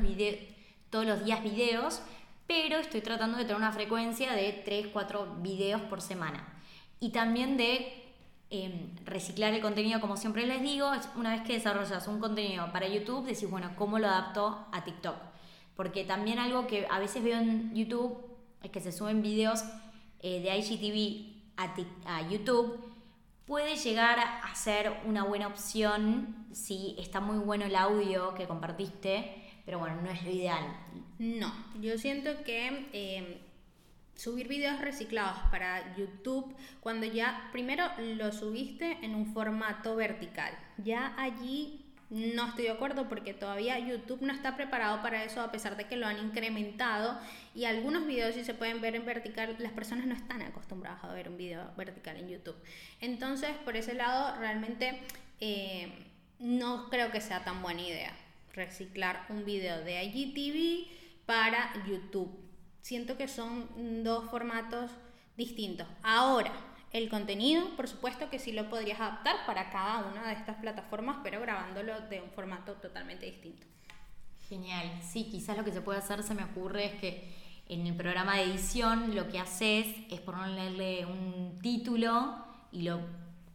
todos 0.89 1.05
los 1.05 1.23
días 1.23 1.43
videos, 1.43 2.01
pero 2.47 2.77
estoy 2.77 3.01
tratando 3.01 3.37
de 3.37 3.43
tener 3.43 3.57
una 3.57 3.71
frecuencia 3.71 4.33
de 4.33 4.51
3, 4.65 4.87
4 4.87 5.37
videos 5.41 5.81
por 5.83 6.01
semana. 6.01 6.47
Y 6.99 7.11
también 7.11 7.57
de 7.57 7.93
em, 8.49 8.95
reciclar 9.05 9.53
el 9.53 9.61
contenido, 9.61 10.01
como 10.01 10.17
siempre 10.17 10.47
les 10.47 10.61
digo, 10.61 10.91
una 11.15 11.31
vez 11.31 11.41
que 11.43 11.53
desarrollas 11.53 12.07
un 12.07 12.19
contenido 12.19 12.71
para 12.71 12.87
YouTube, 12.87 13.25
decís, 13.25 13.49
bueno, 13.49 13.71
¿cómo 13.75 13.99
lo 13.99 14.07
adapto 14.07 14.65
a 14.71 14.83
TikTok? 14.83 15.15
Porque 15.75 16.03
también 16.05 16.39
algo 16.39 16.65
que 16.65 16.87
a 16.89 16.99
veces 16.99 17.23
veo 17.23 17.37
en 17.37 17.73
YouTube 17.75 18.17
es 18.63 18.71
que 18.71 18.81
se 18.81 18.91
suben 18.91 19.21
videos 19.21 19.63
eh, 20.21 20.41
de 20.41 20.57
IGTV 20.57 21.53
a, 21.55 22.17
a 22.17 22.27
YouTube 22.27 22.79
puede 23.49 23.77
llegar 23.77 24.19
a 24.19 24.53
ser 24.53 24.93
una 25.05 25.23
buena 25.23 25.47
opción 25.47 26.45
si 26.51 26.95
está 26.99 27.19
muy 27.19 27.39
bueno 27.39 27.65
el 27.65 27.75
audio 27.75 28.35
que 28.35 28.45
compartiste, 28.45 29.43
pero 29.65 29.79
bueno, 29.79 29.99
no 30.03 30.11
es 30.11 30.23
lo 30.23 30.29
ideal. 30.29 30.63
No, 31.17 31.51
yo 31.81 31.97
siento 31.97 32.43
que 32.43 32.89
eh, 32.93 33.41
subir 34.13 34.47
videos 34.47 34.79
reciclados 34.79 35.39
para 35.49 35.97
YouTube, 35.97 36.55
cuando 36.79 37.07
ya 37.07 37.49
primero 37.51 37.85
lo 37.97 38.31
subiste 38.31 38.99
en 39.01 39.15
un 39.15 39.33
formato 39.33 39.95
vertical, 39.95 40.53
ya 40.77 41.15
allí 41.17 41.88
no 42.09 42.47
estoy 42.47 42.65
de 42.65 42.71
acuerdo 42.71 43.07
porque 43.07 43.33
todavía 43.33 43.77
YouTube 43.77 44.21
no 44.21 44.33
está 44.33 44.55
preparado 44.55 45.01
para 45.01 45.23
eso 45.23 45.41
a 45.41 45.51
pesar 45.51 45.77
de 45.77 45.85
que 45.85 45.95
lo 45.95 46.07
han 46.07 46.17
incrementado 46.17 47.19
y 47.53 47.65
algunos 47.65 48.07
videos 48.07 48.33
si 48.33 48.43
se 48.43 48.55
pueden 48.55 48.81
ver 48.81 48.95
en 48.95 49.05
vertical, 49.05 49.55
las 49.59 49.71
personas 49.73 50.07
no 50.07 50.15
están 50.15 50.41
acostumbradas 50.41 51.03
a 51.03 51.13
ver 51.13 51.29
un 51.29 51.37
video 51.37 51.71
vertical 51.77 52.17
en 52.17 52.29
YouTube. 52.29 52.55
Entonces, 52.99 53.51
por 53.63 53.75
ese 53.75 53.93
lado, 53.93 54.35
realmente 54.39 54.99
eh, 55.39 56.07
no 56.39 56.89
creo 56.89 57.11
que 57.11 57.21
sea 57.21 57.43
tan 57.43 57.61
buena 57.61 57.81
idea 57.81 58.13
reciclar 58.53 59.25
un 59.29 59.45
video 59.45 59.83
de 59.83 60.03
IGTV 60.03 61.25
para 61.25 61.71
YouTube. 61.87 62.37
Siento 62.81 63.17
que 63.17 63.27
son 63.27 64.03
dos 64.03 64.29
formatos 64.31 64.89
distintos. 65.37 65.87
Ahora, 66.01 66.51
el 66.91 67.09
contenido, 67.09 67.75
por 67.75 67.87
supuesto 67.87 68.29
que 68.29 68.39
sí 68.39 68.51
lo 68.51 68.69
podrías 68.69 68.99
adaptar 68.99 69.45
para 69.45 69.69
cada 69.69 70.05
una 70.05 70.27
de 70.27 70.33
estas 70.33 70.57
plataformas, 70.57 71.17
pero 71.23 71.39
grabándolo 71.39 71.99
de 72.09 72.21
un 72.21 72.29
formato 72.31 72.73
totalmente 72.73 73.25
distinto. 73.25 73.65
Genial. 74.47 74.89
Sí, 75.03 75.29
quizás 75.29 75.55
lo 75.55 75.63
que 75.63 75.71
se 75.71 75.81
puede 75.81 75.99
hacer, 75.99 76.23
se 76.23 76.33
me 76.33 76.43
ocurre, 76.43 76.85
es 76.85 76.99
que 76.99 77.33
en 77.67 77.85
el 77.85 77.95
programa 77.95 78.37
de 78.37 78.43
edición 78.43 79.15
lo 79.15 79.27
que 79.27 79.39
haces 79.39 79.85
es 80.09 80.19
ponerle 80.21 81.05
un 81.05 81.59
título 81.61 82.43
y 82.71 82.81
lo 82.81 82.99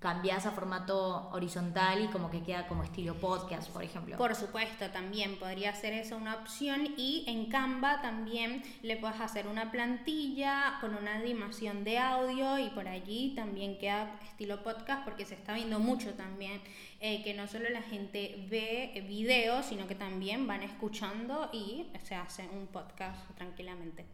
cambias 0.04 0.44
a 0.44 0.50
formato 0.50 1.30
horizontal 1.32 2.04
y 2.04 2.08
como 2.08 2.30
que 2.30 2.42
queda 2.42 2.66
como 2.66 2.82
estilo 2.82 3.14
podcast, 3.14 3.70
por 3.70 3.82
ejemplo. 3.82 4.18
Por 4.18 4.34
supuesto, 4.34 4.90
también 4.90 5.36
podría 5.38 5.74
ser 5.74 5.94
eso 5.94 6.18
una 6.18 6.34
opción 6.34 6.92
y 6.98 7.24
en 7.26 7.46
Canva 7.46 8.02
también 8.02 8.62
le 8.82 8.98
puedes 8.98 9.18
hacer 9.18 9.46
una 9.46 9.70
plantilla 9.70 10.76
con 10.82 10.94
una 10.94 11.14
animación 11.14 11.84
de 11.84 11.96
audio 11.96 12.58
y 12.58 12.68
por 12.68 12.86
allí 12.86 13.32
también 13.34 13.78
queda 13.78 14.14
estilo 14.22 14.62
podcast 14.62 15.04
porque 15.04 15.24
se 15.24 15.36
está 15.36 15.54
viendo 15.54 15.78
mucho 15.78 16.12
también 16.12 16.60
eh, 17.00 17.22
que 17.24 17.32
no 17.32 17.48
solo 17.48 17.70
la 17.70 17.80
gente 17.80 18.46
ve 18.50 19.06
videos, 19.08 19.64
sino 19.64 19.86
que 19.86 19.94
también 19.94 20.46
van 20.46 20.62
escuchando 20.62 21.48
y 21.50 21.86
se 22.02 22.14
hace 22.14 22.46
un 22.52 22.66
podcast 22.66 23.26
tranquilamente. 23.36 24.04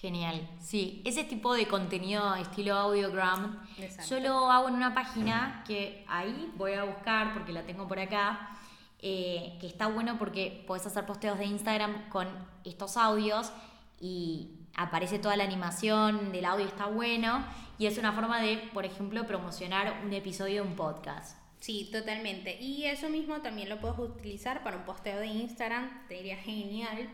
Genial, 0.00 0.46
sí, 0.60 1.00
ese 1.06 1.24
tipo 1.24 1.54
de 1.54 1.66
contenido 1.66 2.34
estilo 2.34 2.74
audiogram, 2.74 3.66
yo 4.06 4.20
lo 4.20 4.50
hago 4.50 4.68
en 4.68 4.74
una 4.74 4.92
página 4.92 5.64
que 5.66 6.04
ahí 6.06 6.52
voy 6.56 6.74
a 6.74 6.84
buscar 6.84 7.32
porque 7.32 7.50
la 7.52 7.62
tengo 7.62 7.88
por 7.88 7.98
acá, 7.98 8.58
eh, 8.98 9.56
que 9.58 9.66
está 9.66 9.86
bueno 9.86 10.18
porque 10.18 10.62
puedes 10.66 10.86
hacer 10.86 11.06
posteos 11.06 11.38
de 11.38 11.46
Instagram 11.46 12.10
con 12.10 12.28
estos 12.64 12.98
audios 12.98 13.50
y 13.98 14.50
aparece 14.74 15.18
toda 15.18 15.34
la 15.38 15.44
animación 15.44 16.30
del 16.30 16.44
audio, 16.44 16.66
está 16.66 16.86
bueno 16.86 17.42
y 17.78 17.86
es 17.86 17.96
una 17.96 18.12
forma 18.12 18.42
de, 18.42 18.58
por 18.74 18.84
ejemplo, 18.84 19.26
promocionar 19.26 20.02
un 20.04 20.12
episodio 20.12 20.62
de 20.62 20.68
un 20.68 20.76
podcast. 20.76 21.38
Sí, 21.60 21.88
totalmente. 21.90 22.60
Y 22.60 22.84
eso 22.84 23.08
mismo 23.08 23.40
también 23.40 23.70
lo 23.70 23.80
puedes 23.80 23.98
utilizar 23.98 24.62
para 24.62 24.76
un 24.76 24.84
posteo 24.84 25.20
de 25.20 25.26
Instagram, 25.26 26.06
te 26.06 26.16
diría 26.16 26.36
genial 26.36 27.08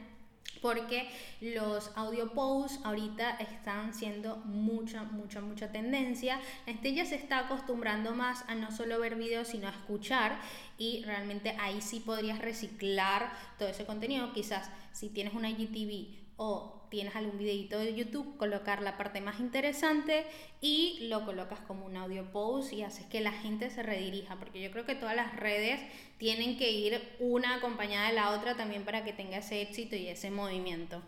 porque 0.63 1.11
los 1.41 1.91
audio 1.97 2.33
posts 2.33 2.81
ahorita 2.85 3.33
están 3.33 3.93
siendo 3.93 4.37
mucha, 4.37 5.03
mucha, 5.03 5.41
mucha 5.41 5.73
tendencia. 5.73 6.41
La 6.67 6.73
gente 6.73 6.95
ya 6.95 7.05
se 7.05 7.17
está 7.17 7.41
acostumbrando 7.41 8.13
más 8.15 8.45
a 8.49 8.55
no 8.55 8.71
solo 8.71 9.01
ver 9.01 9.17
videos, 9.17 9.49
sino 9.49 9.67
a 9.67 9.73
escuchar 9.73 10.39
y 10.79 11.03
realmente 11.05 11.57
ahí 11.61 11.83
sí 11.83 12.01
podrías 12.01 12.39
reciclar 12.39 13.33
todo 13.59 13.69
ese 13.69 13.85
contenido. 13.85 14.33
Quizás 14.33 14.71
si 14.93 15.09
tienes 15.09 15.35
una 15.35 15.51
IGTV 15.51 16.22
o 16.45 16.83
tienes 16.89 17.15
algún 17.15 17.39
videito 17.39 17.79
de 17.79 17.95
YouTube, 17.95 18.37
colocar 18.37 18.83
la 18.83 18.99
parte 18.99 19.21
más 19.21 19.39
interesante 19.39 20.27
y 20.61 21.07
lo 21.09 21.25
colocas 21.25 21.61
como 21.61 21.87
un 21.87 21.97
audio 21.97 22.31
post 22.33 22.73
y 22.73 22.83
haces 22.83 23.07
que 23.07 23.21
la 23.21 23.33
gente 23.33 23.71
se 23.71 23.83
redirija, 23.83 24.37
porque 24.37 24.61
yo 24.61 24.71
creo 24.73 24.85
que 24.85 24.97
todas 24.97 25.15
las 25.15 25.37
redes 25.37 25.81
tienen 26.19 26.59
que 26.59 26.73
ir 26.73 27.01
una 27.21 27.55
acompañada 27.55 28.09
de 28.09 28.15
la 28.15 28.31
otra 28.31 28.57
también 28.57 28.85
para 28.85 29.05
que 29.05 29.13
tenga 29.13 29.39
ese 29.39 29.63
éxito 29.63 29.95
y 29.95 30.09
ese 30.09 30.31
movimiento. 30.31 31.01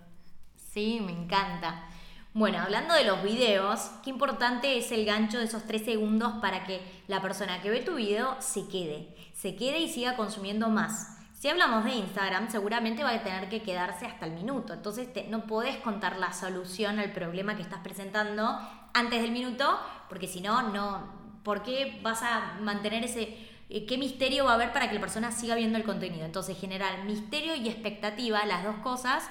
Sí, 0.73 1.01
me 1.05 1.13
encanta. 1.13 1.89
Bueno, 2.33 2.61
hablando 2.61 2.95
de 2.95 3.05
los 3.05 3.23
videos, 3.23 3.81
qué 4.05 4.11
importante 4.11 4.79
es 4.79 4.91
el 4.91 5.05
gancho 5.05 5.39
de 5.39 5.45
esos 5.45 5.65
tres 5.65 5.85
segundos 5.85 6.35
para 6.41 6.65
que 6.65 6.81
la 7.09 7.21
persona 7.21 7.61
que 7.61 7.71
ve 7.71 7.81
tu 7.81 7.97
video 7.97 8.37
se 8.41 8.69
quede, 8.69 9.09
se 9.35 9.55
quede 9.57 9.81
y 9.81 9.89
siga 9.89 10.17
consumiendo 10.17 10.69
más. 10.69 11.24
Si 11.45 11.51
hablamos 11.51 11.85
de 11.85 11.93
Instagram, 11.97 12.51
seguramente 12.51 13.05
va 13.05 13.11
a 13.11 13.23
tener 13.23 13.51
que 13.51 13.61
quedarse 13.61 14.07
hasta 14.07 14.25
el 14.25 14.33
minuto. 14.33 14.73
Entonces 14.73 15.11
no 15.29 15.45
podés 15.45 15.77
contar 15.77 16.17
la 16.17 16.33
solución 16.33 16.99
al 16.99 17.13
problema 17.13 17.55
que 17.55 17.61
estás 17.61 17.81
presentando 17.81 18.59
antes 18.95 19.21
del 19.21 19.31
minuto, 19.31 19.79
porque 20.09 20.27
si 20.27 20.41
no, 20.41 20.71
no. 20.71 21.07
¿Por 21.43 21.63
qué 21.63 22.01
vas 22.03 22.23
a 22.23 22.57
mantener 22.63 23.05
ese 23.05 23.37
eh, 23.69 23.85
qué 23.85 23.99
misterio 23.99 24.47
va 24.47 24.53
a 24.53 24.55
haber 24.55 24.73
para 24.73 24.89
que 24.89 24.95
la 24.95 25.03
persona 25.03 25.33
siga 25.33 25.55
viendo 25.55 25.77
el 25.77 25.85
contenido? 25.85 26.25
Entonces, 26.25 26.59
generar 26.59 27.05
misterio 27.05 27.55
y 27.55 27.69
expectativa, 27.69 28.47
las 28.47 28.65
dos 28.65 28.77
cosas, 28.77 29.29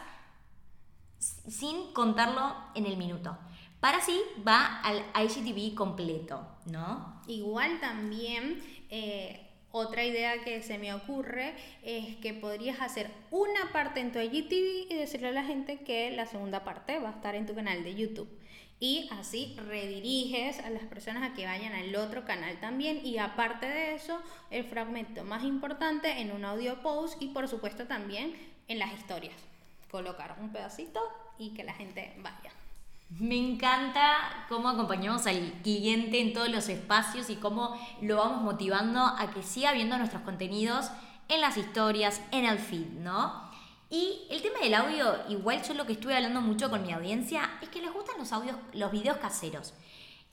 sin 1.17 1.93
contarlo 1.93 2.55
en 2.75 2.86
el 2.86 2.96
minuto. 2.96 3.36
Para 3.79 4.01
sí 4.01 4.22
va 4.48 4.82
al 4.82 5.03
IGTV 5.20 5.74
completo, 5.74 6.46
¿no? 6.67 7.24
Igual 7.25 7.79
también 7.79 8.62
eh, 8.91 9.50
otra 9.75 10.06
idea 10.06 10.44
que 10.44 10.62
se 10.62 10.77
me 10.77 10.94
ocurre 10.94 11.56
es 11.82 12.15
que 12.18 12.36
podrías 12.36 12.80
hacer 12.80 13.10
una 13.32 13.72
parte 13.74 14.01
en 14.01 14.12
tu 14.12 14.20
IGTV 14.20 14.92
y 14.92 14.96
decirle 14.96 15.30
a 15.30 15.32
la 15.32 15.44
gente 15.44 15.80
que 15.80 16.12
la 16.12 16.27
segunda 16.27 16.63
parte 16.63 17.00
va 17.00 17.10
a 17.10 17.13
estar 17.13 17.34
en 17.34 17.48
tu 17.48 17.56
canal 17.56 17.84
de 17.84 17.96
YouTube. 17.96 18.30
Y 18.80 19.10
así 19.13 19.56
rediriges 19.68 20.60
a 20.60 20.70
las 20.70 20.84
personas 20.84 21.24
a 21.24 21.34
que 21.34 21.48
vayan 21.48 21.74
al 21.74 21.96
otro 21.96 22.24
canal 22.24 22.60
también. 22.60 23.03
Y 23.03 23.18
aparte 23.18 23.65
de 23.65 23.96
eso, 23.96 24.22
el 24.51 24.63
fragmento 24.63 25.24
más 25.24 25.44
importante 25.44 26.22
en 26.22 26.32
un 26.32 26.46
audio 26.46 26.84
post 26.84 27.20
y 27.20 27.30
por 27.30 27.48
supuesto 27.48 27.88
también 27.88 28.36
en 28.68 28.77
las 28.77 28.94
historias. 28.94 29.36
Colocar 29.89 30.38
un 30.39 30.51
pedacito 30.51 31.01
y 31.39 31.56
que 31.56 31.63
la 31.63 31.74
gente 31.74 32.13
vaya. 32.18 32.51
Me 33.10 33.36
encanta 33.38 34.45
cómo 34.50 34.69
acompañamos 34.69 35.27
al 35.27 35.53
cliente 35.62 36.19
en 36.19 36.33
todos 36.33 36.50
los 36.50 36.67
espacios 36.69 37.29
y 37.29 37.36
cómo 37.36 37.79
lo 38.01 38.17
vamos 38.17 38.41
motivando 38.41 39.01
a 39.01 39.31
que 39.31 39.43
siga 39.43 39.72
viendo 39.72 39.98
nuestros 39.98 40.24
contenidos 40.24 40.89
en 41.27 41.41
las 41.41 41.57
historias, 41.57 42.22
en 42.31 42.45
el 42.45 42.60
feed, 42.60 42.88
¿no? 42.88 43.51
Y 43.89 44.25
el 44.31 44.41
tema 44.41 44.60
del 44.60 44.74
audio, 44.74 45.15
igual 45.29 45.62
yo 45.62 45.75
lo 45.75 45.86
que 45.86 45.93
estuve 45.93 46.15
hablando 46.15 46.41
mucho 46.41 46.69
con 46.69 46.81
mi 46.81 46.91
audiencia, 46.91 47.51
es 47.62 47.69
que 47.69 47.81
les 47.81 47.93
gustan 47.93 48.17
los 48.17 48.31
audios, 48.31 48.57
los 48.74 48.91
videos 48.91 49.17
caseros. 49.17 49.74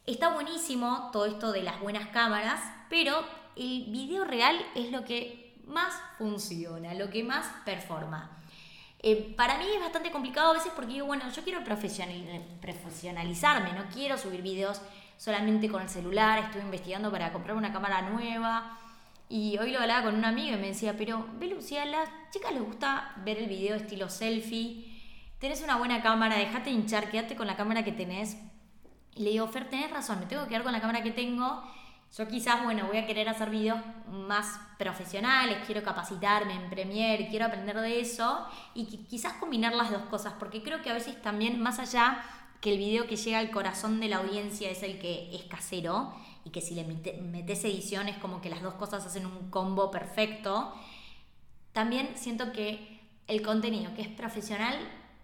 Está 0.06 0.32
buenísimo 0.32 1.10
todo 1.12 1.26
esto 1.26 1.52
de 1.52 1.62
las 1.62 1.78
buenas 1.80 2.08
cámaras, 2.08 2.60
pero 2.88 3.22
el 3.56 3.84
video 3.90 4.24
real 4.24 4.56
es 4.74 4.90
lo 4.90 5.04
que 5.04 5.60
más 5.66 5.94
funciona, 6.16 6.94
lo 6.94 7.10
que 7.10 7.22
más 7.22 7.46
performa. 7.66 8.39
Eh, 9.02 9.32
para 9.34 9.56
mí 9.56 9.64
es 9.74 9.80
bastante 9.80 10.10
complicado 10.10 10.50
a 10.50 10.54
veces 10.54 10.72
porque 10.76 10.92
digo, 10.92 11.06
bueno, 11.06 11.24
yo 11.30 11.42
quiero 11.42 11.64
profesionalizarme, 11.64 13.72
no 13.72 13.84
quiero 13.92 14.18
subir 14.18 14.42
videos 14.42 14.82
solamente 15.16 15.70
con 15.70 15.80
el 15.80 15.88
celular, 15.88 16.38
estuve 16.38 16.62
investigando 16.62 17.10
para 17.10 17.32
comprar 17.32 17.56
una 17.56 17.72
cámara 17.72 18.02
nueva 18.02 18.78
y 19.30 19.56
hoy 19.58 19.70
lo 19.70 19.80
hablaba 19.80 20.04
con 20.04 20.16
un 20.16 20.26
amigo 20.26 20.56
y 20.56 20.60
me 20.60 20.66
decía, 20.68 20.96
pero 20.98 21.26
Belu, 21.38 21.62
si 21.62 21.78
a 21.78 21.86
las 21.86 22.10
chicas 22.30 22.52
les 22.52 22.62
gusta 22.62 23.14
ver 23.24 23.38
el 23.38 23.48
video 23.48 23.76
estilo 23.76 24.10
selfie, 24.10 24.84
tenés 25.38 25.62
una 25.62 25.76
buena 25.76 26.02
cámara, 26.02 26.36
dejate 26.36 26.70
hinchar, 26.70 27.10
quédate 27.10 27.36
con 27.36 27.46
la 27.46 27.56
cámara 27.56 27.84
que 27.84 27.92
tenés. 27.92 28.36
Y 29.14 29.22
le 29.22 29.30
digo, 29.30 29.48
Fer, 29.48 29.70
tenés 29.70 29.90
razón, 29.90 30.20
me 30.20 30.26
tengo 30.26 30.42
que 30.42 30.50
quedar 30.50 30.62
con 30.62 30.72
la 30.72 30.80
cámara 30.80 31.02
que 31.02 31.10
tengo 31.10 31.62
yo 32.16 32.26
quizás, 32.26 32.64
bueno, 32.64 32.86
voy 32.88 32.98
a 32.98 33.06
querer 33.06 33.28
hacer 33.28 33.50
videos 33.50 33.78
más 34.08 34.58
profesionales, 34.78 35.58
quiero 35.66 35.82
capacitarme 35.82 36.54
en 36.54 36.68
Premiere, 36.68 37.28
quiero 37.28 37.46
aprender 37.46 37.80
de 37.80 38.00
eso 38.00 38.46
y 38.74 38.84
quizás 38.84 39.34
combinar 39.34 39.74
las 39.74 39.90
dos 39.90 40.02
cosas, 40.02 40.34
porque 40.38 40.62
creo 40.62 40.82
que 40.82 40.90
a 40.90 40.94
veces 40.94 41.20
también, 41.22 41.60
más 41.60 41.78
allá 41.78 42.22
que 42.60 42.72
el 42.72 42.78
video 42.78 43.06
que 43.06 43.16
llega 43.16 43.38
al 43.38 43.50
corazón 43.50 44.00
de 44.00 44.08
la 44.08 44.16
audiencia 44.16 44.70
es 44.70 44.82
el 44.82 44.98
que 44.98 45.34
es 45.34 45.44
casero 45.44 46.12
y 46.44 46.50
que 46.50 46.60
si 46.60 46.74
le 46.74 46.84
metes 46.84 47.64
edición 47.64 48.08
es 48.08 48.18
como 48.18 48.40
que 48.40 48.50
las 48.50 48.62
dos 48.62 48.74
cosas 48.74 49.06
hacen 49.06 49.24
un 49.24 49.48
combo 49.50 49.90
perfecto, 49.90 50.74
también 51.72 52.10
siento 52.16 52.52
que 52.52 53.00
el 53.28 53.42
contenido 53.42 53.94
que 53.94 54.02
es 54.02 54.08
profesional 54.08 54.76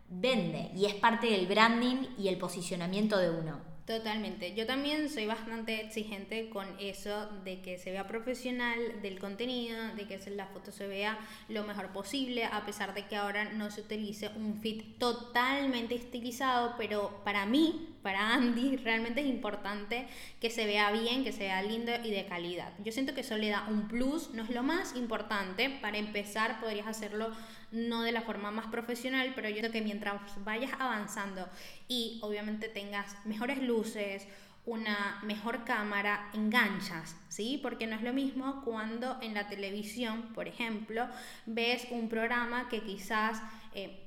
vende 0.09 0.71
y 0.77 0.87
es 0.87 0.95
parte 0.95 1.27
del 1.27 1.49
branding 1.49 2.07
y 2.17 2.29
el 2.29 2.39
posicionamiento 2.39 3.19
de 3.19 3.31
uno. 3.31 3.76
Totalmente. 3.87 4.53
Yo 4.57 4.67
también 4.67 5.09
soy 5.09 5.27
bastante 5.27 5.81
exigente 5.81 6.51
con 6.51 6.67
eso 6.81 7.27
de 7.45 7.61
que 7.61 7.79
se 7.79 7.93
vea 7.93 8.09
profesional 8.09 9.01
del 9.01 9.21
contenido, 9.21 9.95
de 9.95 10.09
que 10.09 10.19
la 10.31 10.47
foto 10.47 10.73
se 10.73 10.89
vea 10.89 11.17
lo 11.49 11.63
mejor 11.63 11.93
posible, 11.93 12.47
a 12.47 12.67
pesar 12.67 12.95
de 12.95 13.07
que 13.07 13.15
ahora 13.15 13.45
no 13.53 13.71
se 13.71 13.83
utilice 13.83 14.29
un 14.35 14.61
fit 14.61 14.99
totalmente 14.99 15.95
estilizado, 15.95 16.75
pero 16.77 17.23
para 17.23 17.47
mí, 17.47 17.95
para 18.03 18.35
Andy, 18.35 18.77
realmente 18.85 19.21
es 19.21 19.29
importante 19.29 20.09
que 20.41 20.51
se 20.51 20.67
vea 20.67 20.91
bien, 20.91 21.23
que 21.23 21.31
se 21.31 21.45
vea 21.45 21.63
lindo 21.63 21.93
y 22.03 22.11
de 22.11 22.27
calidad. 22.27 22.73
Yo 22.85 22.91
siento 22.91 23.15
que 23.15 23.21
eso 23.21 23.37
le 23.37 23.51
da 23.51 23.69
un 23.69 23.87
plus, 23.87 24.31
no 24.35 24.43
es 24.43 24.51
lo 24.51 24.65
más 24.65 24.97
importante. 24.97 25.71
Para 25.81 25.99
empezar, 25.99 26.59
podrías 26.61 26.89
hacerlo 26.89 27.31
no 27.73 28.03
de 28.03 28.13
la 28.13 28.23
forma 28.23 28.51
más 28.51 28.67
profesional, 28.67 29.33
pero 29.35 29.49
yo 29.49 29.59
creo 29.59 29.73
que 29.73 29.83
mientras 29.83 30.21
vayas 30.45 30.73
avanzando 30.79 31.49
y 31.89 32.19
obviamente 32.23 32.69
tengas 32.69 33.17
mejores 33.27 33.63
luces, 33.63 34.27
una 34.65 35.21
mejor 35.23 35.65
cámara, 35.65 36.29
enganchas, 36.35 37.17
¿sí? 37.29 37.61
Porque 37.63 37.87
no 37.87 37.95
es 37.95 38.03
lo 38.03 38.13
mismo 38.13 38.63
cuando 38.65 39.17
en 39.23 39.35
la 39.35 39.49
televisión, 39.49 40.33
por 40.35 40.49
ejemplo, 40.49 41.07
ves 41.47 41.87
un 41.91 42.09
programa 42.09 42.69
que 42.69 42.83
quizás... 42.83 43.41
Eh, 43.75 44.03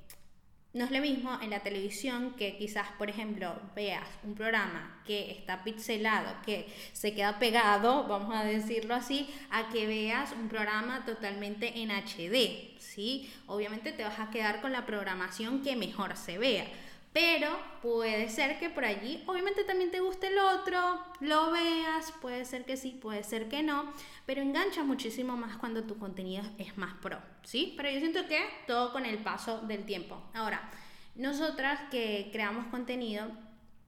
no 0.74 0.86
es 0.86 0.92
lo 0.92 1.00
mismo 1.00 1.38
en 1.42 1.50
la 1.50 1.62
televisión 1.62 2.36
que 2.38 2.56
quizás, 2.58 2.88
por 2.98 3.10
ejemplo, 3.10 3.60
veas 3.76 4.08
un 4.24 4.36
programa 4.36 5.02
que 5.06 5.32
está 5.32 5.64
pixelado, 5.64 6.32
que 6.46 6.68
se 6.94 7.16
queda 7.16 7.40
pegado, 7.40 8.08
vamos 8.08 8.36
a 8.36 8.44
decirlo 8.44 8.94
así, 8.94 9.28
a 9.50 9.70
que 9.70 9.88
veas 9.88 10.32
un 10.34 10.48
programa 10.48 11.06
totalmente 11.06 11.82
en 11.82 11.90
HD, 11.90 12.78
¿sí? 12.78 13.32
Obviamente 13.48 13.92
te 13.94 14.04
vas 14.04 14.20
a 14.20 14.30
quedar 14.30 14.62
con 14.62 14.72
la 14.72 14.86
programación 14.86 15.64
que 15.64 15.76
mejor 15.76 16.16
se 16.16 16.38
vea. 16.38 16.68
Pero 17.12 17.58
puede 17.82 18.30
ser 18.30 18.60
que 18.60 18.70
por 18.70 18.86
allí, 18.86 19.24
obviamente 19.26 19.64
también 19.64 19.90
te 19.90 20.00
guste 20.00 20.28
el 20.28 20.38
otro, 20.38 21.04
lo 21.22 21.52
veas, 21.52 22.12
puede 22.22 22.46
ser 22.46 22.66
que 22.66 22.78
sí, 22.78 22.92
puede 22.92 23.24
ser 23.24 23.50
que 23.50 23.64
no, 23.64 23.92
pero 24.28 24.42
engancha 24.42 24.84
muchísimo 24.84 25.36
más 25.36 25.58
cuando 25.58 25.84
tu 25.84 25.98
contenido 25.98 26.44
es 26.60 26.78
más 26.78 26.94
pro, 27.02 27.20
¿sí? 27.44 27.74
Pero 27.76 27.90
yo 27.90 28.00
siento 28.00 28.28
que 28.28 28.40
todo 28.68 28.94
con 28.94 29.08
el 29.08 29.18
paso 29.18 29.62
del 29.62 29.86
tiempo. 29.86 30.22
Ahora, 30.36 30.70
nosotras 31.16 31.80
que 31.90 32.30
creamos 32.32 32.68
contenido 32.68 33.28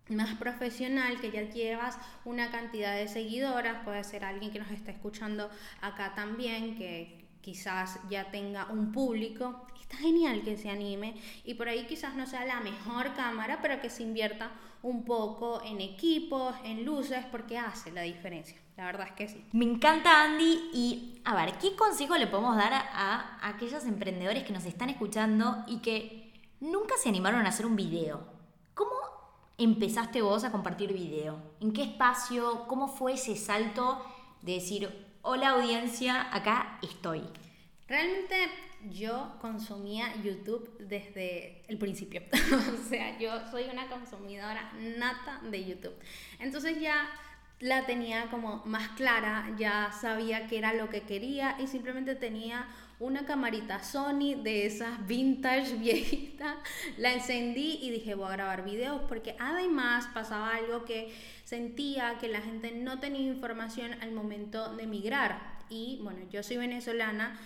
más 0.10 0.36
profesional, 0.36 1.22
que 1.22 1.32
ya 1.32 1.44
llevas 1.44 1.98
una 2.26 2.52
cantidad 2.52 2.96
de 2.96 3.08
seguidoras, 3.08 3.84
puede 3.84 4.04
ser 4.04 4.26
alguien 4.26 4.52
que 4.52 4.60
nos 4.60 4.72
está 4.72 4.92
escuchando 4.92 5.50
acá 5.80 6.14
también, 6.16 6.76
que 6.76 7.21
quizás 7.42 8.00
ya 8.10 8.32
tenga 8.32 8.68
un 8.72 8.92
público, 8.92 9.66
está 9.80 9.98
genial 9.98 10.42
que 10.44 10.58
se 10.58 10.70
anime 10.70 11.16
y 11.44 11.56
por 11.56 11.68
ahí 11.68 11.86
quizás 11.86 12.16
no 12.16 12.26
sea 12.26 12.46
la 12.46 12.62
mejor 12.62 13.14
cámara, 13.14 13.60
pero 13.62 13.82
que 13.82 13.90
se 13.90 14.04
invierta 14.04 14.52
un 14.84 15.04
poco 15.04 15.62
en 15.64 15.80
equipos, 15.80 16.56
en 16.64 16.86
luces, 16.86 17.24
porque 17.32 17.58
hace 17.58 17.92
la 17.92 18.02
diferencia. 18.02 18.58
La 18.78 18.86
verdad 18.86 19.08
es 19.08 19.14
que 19.14 19.28
sí. 19.28 19.46
Me 19.52 19.66
encanta 19.66 20.24
Andy 20.24 20.72
y 20.74 21.22
a 21.24 21.36
ver, 21.36 21.58
¿qué 21.60 21.76
consejo 21.76 22.18
le 22.18 22.28
podemos 22.28 22.56
dar 22.56 22.74
a, 22.74 23.48
aquellos 23.48 23.86
emprendedores 23.86 24.44
que 24.44 24.54
nos 24.54 24.66
están 24.66 24.90
escuchando 24.90 25.64
y 25.68 25.80
que 25.80 26.34
nunca 26.60 26.96
se 26.98 27.10
animaron 27.10 27.46
a 27.46 27.50
hacer 27.50 27.66
un 27.66 27.76
video? 27.76 28.26
¿Cómo 28.74 28.92
empezaste 29.58 30.22
vos 30.22 30.44
a 30.44 30.52
compartir 30.52 30.94
video? 30.94 31.38
¿En 31.60 31.74
qué 31.74 31.84
espacio? 31.84 32.66
¿Cómo 32.68 32.88
fue 32.88 33.14
ese 33.14 33.36
salto 33.36 34.04
de 34.42 34.54
decir, 34.54 35.11
hola 35.24 35.50
audiencia, 35.50 36.36
acá 36.36 36.80
estoy? 36.82 37.22
Realmente 37.88 38.50
yo 38.90 39.38
consumía 39.40 40.16
YouTube 40.24 40.78
desde 40.80 41.64
el 41.68 41.78
principio. 41.78 42.22
o 42.74 42.90
sea, 42.90 43.18
yo 43.20 43.32
soy 43.52 43.66
una 43.72 43.88
consumidora 43.88 44.72
nata 44.98 45.40
de 45.44 45.66
YouTube. 45.66 45.96
Entonces 46.40 46.80
ya 46.80 47.10
la 47.60 47.86
tenía 47.86 48.30
como 48.32 48.64
más 48.66 48.90
clara, 48.90 49.54
ya 49.58 49.92
sabía 49.92 50.48
qué 50.48 50.58
era 50.58 50.74
lo 50.74 50.90
que 50.90 51.02
quería 51.02 51.58
y 51.60 51.68
simplemente 51.68 52.16
tenía 52.16 52.68
una 53.02 53.26
camarita 53.26 53.84
Sony 53.84 54.36
de 54.42 54.68
esas 54.68 55.06
vintage 55.08 55.76
viejitas, 55.80 56.56
la 56.98 57.14
encendí 57.14 57.80
y 57.82 57.90
dije 57.90 58.16
voy 58.16 58.28
a 58.28 58.32
grabar 58.32 58.64
videos 58.64 59.02
porque 59.10 59.36
además 59.40 60.08
pasaba 60.14 60.56
algo 60.56 60.86
que 60.86 61.14
sentía 61.44 62.18
que 62.20 62.28
la 62.28 62.42
gente 62.42 62.72
no 62.72 63.00
tenía 63.00 63.22
información 63.22 63.94
al 64.02 64.12
momento 64.12 64.76
de 64.76 64.84
emigrar 64.84 65.60
y 65.68 66.00
bueno, 66.04 66.20
yo 66.30 66.44
soy 66.44 66.58
venezolana 66.58 67.40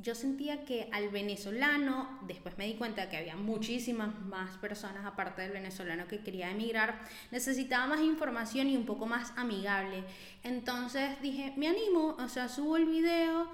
yo 0.00 0.14
sentía 0.14 0.64
que 0.64 0.88
al 0.92 1.08
venezolano, 1.08 2.20
después 2.26 2.56
me 2.56 2.66
di 2.66 2.74
cuenta 2.74 3.08
que 3.08 3.16
había 3.16 3.34
muchísimas 3.34 4.16
más 4.20 4.56
personas 4.58 5.04
aparte 5.04 5.42
del 5.42 5.50
venezolano 5.50 6.06
que 6.06 6.20
quería 6.20 6.50
emigrar, 6.50 7.00
necesitaba 7.32 7.88
más 7.88 8.00
información 8.00 8.68
y 8.68 8.76
un 8.76 8.86
poco 8.86 9.06
más 9.06 9.32
amigable. 9.36 10.04
Entonces 10.44 11.20
dije, 11.20 11.52
me 11.56 11.66
animo, 11.66 12.16
o 12.18 12.28
sea, 12.28 12.48
subo 12.48 12.76
el 12.76 12.86
video 12.86 13.50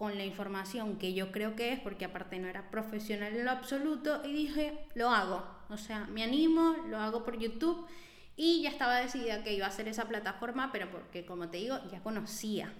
con 0.00 0.16
la 0.16 0.24
información 0.24 0.96
que 0.96 1.12
yo 1.12 1.30
creo 1.30 1.54
que 1.56 1.74
es, 1.74 1.78
porque 1.78 2.06
aparte 2.06 2.38
no 2.38 2.48
era 2.48 2.70
profesional 2.70 3.36
en 3.36 3.44
lo 3.44 3.50
absoluto, 3.50 4.22
y 4.24 4.32
dije, 4.32 4.78
lo 4.94 5.10
hago, 5.10 5.44
o 5.68 5.76
sea, 5.76 6.06
me 6.06 6.22
animo, 6.22 6.74
lo 6.88 6.96
hago 6.96 7.22
por 7.22 7.38
YouTube. 7.38 7.86
Y 8.34 8.62
ya 8.62 8.70
estaba 8.70 8.96
decidida 8.96 9.44
que 9.44 9.52
iba 9.52 9.66
a 9.66 9.68
hacer 9.68 9.88
esa 9.88 10.08
plataforma, 10.08 10.70
pero 10.72 10.90
porque, 10.90 11.26
como 11.26 11.50
te 11.50 11.58
digo, 11.58 11.78
ya 11.92 12.02
conocía 12.02 12.72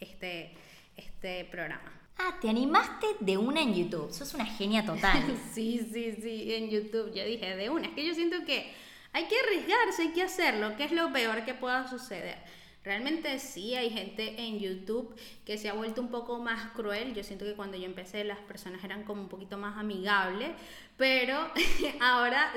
este, 0.00 0.56
este 0.96 1.44
programa. 1.44 1.92
Ah, 2.18 2.36
te 2.40 2.50
animaste 2.50 3.06
de 3.20 3.36
una 3.36 3.62
en 3.62 3.72
YouTube. 3.72 4.12
Sos 4.12 4.34
una 4.34 4.46
genia 4.46 4.84
total. 4.84 5.22
sí, 5.52 5.88
sí, 5.92 6.16
sí, 6.20 6.52
en 6.52 6.68
YouTube. 6.68 7.14
Yo 7.14 7.24
dije 7.24 7.54
de 7.54 7.70
una. 7.70 7.86
Es 7.86 7.94
que 7.94 8.04
yo 8.04 8.12
siento 8.12 8.44
que 8.44 8.74
hay 9.12 9.28
que 9.28 9.36
arriesgarse, 9.38 10.02
hay 10.02 10.12
que 10.12 10.22
hacerlo, 10.24 10.76
que 10.76 10.82
es 10.82 10.90
lo 10.90 11.12
peor 11.12 11.44
que 11.44 11.54
pueda 11.54 11.86
suceder. 11.86 12.38
Realmente 12.86 13.40
sí 13.40 13.74
hay 13.74 13.90
gente 13.90 14.40
en 14.40 14.60
YouTube 14.60 15.12
que 15.44 15.58
se 15.58 15.68
ha 15.68 15.72
vuelto 15.72 16.00
un 16.00 16.08
poco 16.08 16.38
más 16.38 16.70
cruel. 16.70 17.14
Yo 17.14 17.24
siento 17.24 17.44
que 17.44 17.54
cuando 17.54 17.76
yo 17.76 17.84
empecé 17.84 18.22
las 18.22 18.38
personas 18.38 18.84
eran 18.84 19.02
como 19.02 19.22
un 19.22 19.28
poquito 19.28 19.58
más 19.58 19.76
amigables, 19.76 20.50
pero 20.96 21.50
ahora 22.00 22.52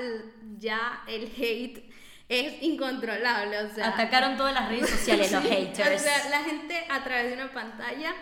ya 0.56 1.02
el 1.08 1.32
hate 1.36 1.82
es 2.28 2.62
incontrolable. 2.62 3.58
O 3.58 3.74
sea, 3.74 3.88
Atacaron 3.88 4.36
todas 4.36 4.54
las 4.54 4.68
redes 4.68 4.88
sociales 4.88 5.32
los 5.32 5.42
haters. 5.50 6.00
O 6.00 6.04
sea, 6.04 6.30
la 6.30 6.44
gente 6.44 6.76
a 6.88 7.02
través 7.02 7.26
de 7.26 7.34
una 7.34 7.52
pantalla 7.52 8.14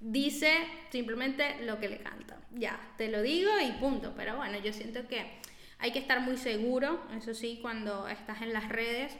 dice 0.00 0.52
simplemente 0.90 1.64
lo 1.64 1.78
que 1.78 1.88
le 1.88 1.98
canta. 1.98 2.40
Ya, 2.56 2.76
te 2.98 3.06
lo 3.06 3.22
digo 3.22 3.52
y 3.60 3.70
punto. 3.78 4.14
Pero 4.16 4.36
bueno, 4.36 4.58
yo 4.58 4.72
siento 4.72 5.06
que 5.06 5.24
hay 5.78 5.92
que 5.92 6.00
estar 6.00 6.20
muy 6.22 6.38
seguro, 6.38 7.06
eso 7.16 7.34
sí, 7.34 7.60
cuando 7.62 8.08
estás 8.08 8.42
en 8.42 8.52
las 8.52 8.68
redes, 8.68 9.16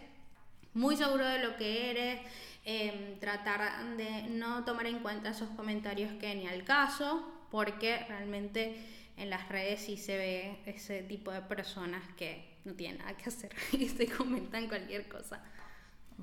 muy 0.77 0.97
seguro 0.97 1.27
de 1.27 1.39
lo 1.43 1.57
que 1.57 1.91
eres, 1.91 2.21
em, 2.65 3.19
tratar 3.19 3.97
de 3.97 4.25
no 4.29 4.65
tomar 4.65 4.87
en 4.87 4.99
cuenta 4.99 5.31
esos 5.31 5.49
comentarios 5.51 6.13
que 6.21 6.35
ni 6.35 6.47
al 6.47 6.65
caso, 6.65 7.27
porque 7.51 8.05
realmente 8.09 8.77
en 9.17 9.31
las 9.31 9.49
redes 9.49 9.81
sí 9.81 9.97
se 9.97 10.17
ve 10.19 10.59
ese 10.67 11.03
tipo 11.03 11.31
de 11.31 11.41
personas 11.41 12.03
que 12.17 12.57
no 12.65 12.75
tienen 12.75 12.99
nada 12.99 13.17
que 13.17 13.31
hacer 13.31 13.55
y 13.73 13.89
se 13.89 14.07
comentan 14.07 14.69
cualquier 14.69 15.09
cosa. 15.09 15.43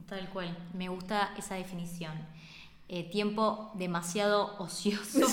Tal 0.08 0.30
cual, 0.30 0.56
me 0.74 0.88
gusta 0.90 1.34
esa 1.38 1.56
definición. 1.56 2.14
Eh, 2.90 3.10
tiempo 3.10 3.72
demasiado 3.76 4.56
ocioso. 4.60 5.20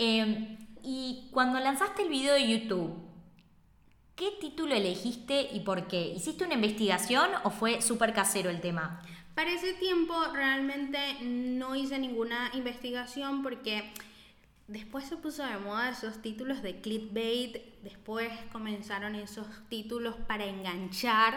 Em, 0.00 0.56
y 0.84 1.28
cuando 1.32 1.58
lanzaste 1.58 2.02
el 2.02 2.08
video 2.08 2.34
de 2.34 2.46
YouTube, 2.46 2.92
¿qué 2.92 3.07
título 4.58 4.74
elegiste 4.74 5.50
y 5.52 5.60
por 5.60 5.86
qué? 5.86 6.14
¿Hiciste 6.16 6.44
una 6.44 6.54
investigación 6.54 7.30
o 7.44 7.50
fue 7.50 7.80
súper 7.80 8.12
casero 8.12 8.50
el 8.50 8.60
tema? 8.60 9.00
Para 9.36 9.52
ese 9.52 9.74
tiempo 9.74 10.14
realmente 10.34 10.98
no 11.22 11.76
hice 11.76 11.96
ninguna 11.96 12.50
investigación 12.54 13.44
porque 13.44 13.92
después 14.66 15.04
se 15.04 15.16
puso 15.16 15.46
de 15.46 15.58
moda 15.58 15.90
esos 15.90 16.20
títulos 16.22 16.60
de 16.60 16.80
clickbait, 16.80 17.58
después 17.84 18.32
comenzaron 18.50 19.14
esos 19.14 19.46
títulos 19.68 20.16
para 20.26 20.44
enganchar 20.44 21.34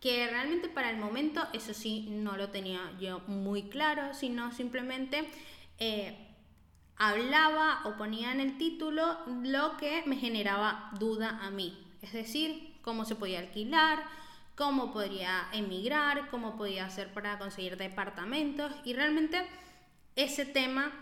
que 0.00 0.26
realmente 0.26 0.70
para 0.70 0.88
el 0.88 0.96
momento 0.96 1.46
eso 1.52 1.74
sí 1.74 2.06
no 2.08 2.38
lo 2.38 2.48
tenía 2.48 2.80
yo 2.98 3.20
muy 3.26 3.64
claro, 3.64 4.14
sino 4.14 4.52
simplemente 4.52 5.28
eh, 5.78 6.16
hablaba 6.96 7.82
o 7.84 7.98
ponía 7.98 8.32
en 8.32 8.40
el 8.40 8.56
título 8.56 9.18
lo 9.42 9.76
que 9.76 10.02
me 10.06 10.16
generaba 10.16 10.88
duda 10.98 11.40
a 11.42 11.50
mí, 11.50 11.83
es 12.04 12.12
decir, 12.12 12.74
cómo 12.82 13.04
se 13.04 13.16
podía 13.16 13.38
alquilar, 13.38 14.04
cómo 14.54 14.92
podría 14.92 15.48
emigrar, 15.52 16.28
cómo 16.30 16.56
podía 16.56 16.86
hacer 16.86 17.12
para 17.12 17.38
conseguir 17.38 17.76
departamentos 17.76 18.72
y 18.84 18.92
realmente 18.92 19.42
ese 20.16 20.44
tema 20.44 20.92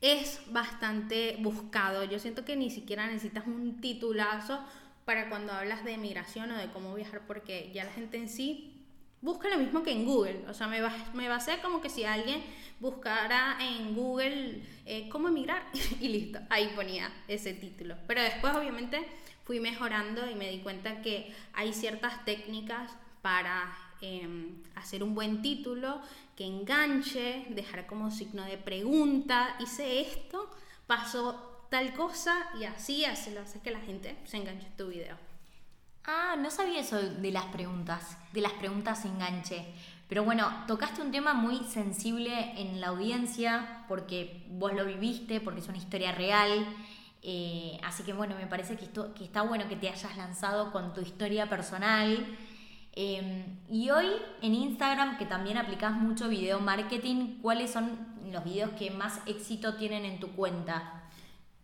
es 0.00 0.40
bastante 0.48 1.36
buscado. 1.40 2.04
Yo 2.04 2.18
siento 2.18 2.44
que 2.44 2.56
ni 2.56 2.70
siquiera 2.70 3.06
necesitas 3.06 3.46
un 3.46 3.80
titulazo 3.80 4.60
para 5.04 5.28
cuando 5.28 5.52
hablas 5.52 5.84
de 5.84 5.96
migración 5.96 6.50
o 6.50 6.56
de 6.56 6.70
cómo 6.70 6.94
viajar, 6.94 7.22
porque 7.26 7.70
ya 7.72 7.84
la 7.84 7.92
gente 7.92 8.16
en 8.16 8.28
sí 8.28 8.72
busca 9.22 9.48
lo 9.48 9.58
mismo 9.58 9.82
que 9.82 9.92
en 9.92 10.04
Google. 10.04 10.44
O 10.48 10.54
sea, 10.54 10.66
me, 10.66 10.80
va, 10.80 10.92
me 11.14 11.40
ser 11.40 11.60
como 11.60 11.80
que 11.80 11.88
si 11.88 12.04
alguien 12.04 12.42
buscara 12.80 13.56
en 13.60 13.94
Google 13.94 14.62
eh, 14.84 15.08
cómo 15.08 15.28
emigrar 15.28 15.62
y 16.00 16.08
listo, 16.08 16.40
ahí 16.50 16.72
ponía 16.74 17.12
ese 17.28 17.54
título. 17.54 17.96
Pero 18.06 18.22
después 18.22 18.54
obviamente 18.54 19.06
fui 19.46 19.60
mejorando 19.60 20.28
y 20.28 20.34
me 20.34 20.50
di 20.50 20.58
cuenta 20.58 21.00
que 21.02 21.32
hay 21.54 21.72
ciertas 21.72 22.24
técnicas 22.24 22.90
para 23.22 23.72
em, 24.00 24.62
hacer 24.74 25.02
un 25.02 25.14
buen 25.14 25.40
título 25.40 26.00
que 26.36 26.44
enganche, 26.44 27.46
dejar 27.50 27.86
como 27.86 28.10
signo 28.10 28.44
de 28.44 28.58
pregunta, 28.58 29.56
hice 29.60 30.00
esto, 30.00 30.50
pasó 30.86 31.64
tal 31.70 31.94
cosa 31.94 32.50
y 32.60 32.64
así, 32.64 33.04
así 33.04 33.30
lo 33.30 33.42
que 33.62 33.70
la 33.70 33.80
gente 33.80 34.16
se 34.24 34.36
enganche 34.36 34.66
en 34.66 34.76
tu 34.76 34.88
video. 34.88 35.16
Ah, 36.04 36.36
no 36.38 36.50
sabía 36.50 36.80
eso 36.80 37.00
de 37.00 37.30
las 37.30 37.46
preguntas, 37.46 38.18
de 38.32 38.40
las 38.40 38.52
preguntas 38.52 39.04
enganche. 39.04 39.64
Pero 40.08 40.22
bueno, 40.22 40.48
tocaste 40.68 41.02
un 41.02 41.10
tema 41.10 41.34
muy 41.34 41.64
sensible 41.64 42.52
en 42.60 42.80
la 42.80 42.88
audiencia 42.88 43.84
porque 43.88 44.44
vos 44.50 44.72
lo 44.72 44.84
viviste, 44.84 45.40
porque 45.40 45.60
es 45.60 45.68
una 45.68 45.78
historia 45.78 46.12
real. 46.12 46.66
Eh, 47.28 47.80
así 47.82 48.04
que 48.04 48.12
bueno, 48.12 48.36
me 48.36 48.46
parece 48.46 48.76
que, 48.76 48.84
esto, 48.84 49.12
que 49.12 49.24
está 49.24 49.42
bueno 49.42 49.68
que 49.68 49.74
te 49.74 49.88
hayas 49.88 50.16
lanzado 50.16 50.70
con 50.70 50.94
tu 50.94 51.00
historia 51.00 51.48
personal. 51.48 52.24
Em, 52.92 53.58
y 53.68 53.90
hoy 53.90 54.06
en 54.42 54.54
Instagram, 54.54 55.18
que 55.18 55.26
también 55.26 55.58
aplicás 55.58 55.92
mucho 55.92 56.28
video 56.28 56.60
marketing, 56.60 57.40
¿cuáles 57.42 57.72
son 57.72 57.98
los 58.30 58.44
videos 58.44 58.70
que 58.78 58.92
más 58.92 59.20
éxito 59.26 59.74
tienen 59.74 60.04
en 60.04 60.20
tu 60.20 60.36
cuenta? 60.36 61.02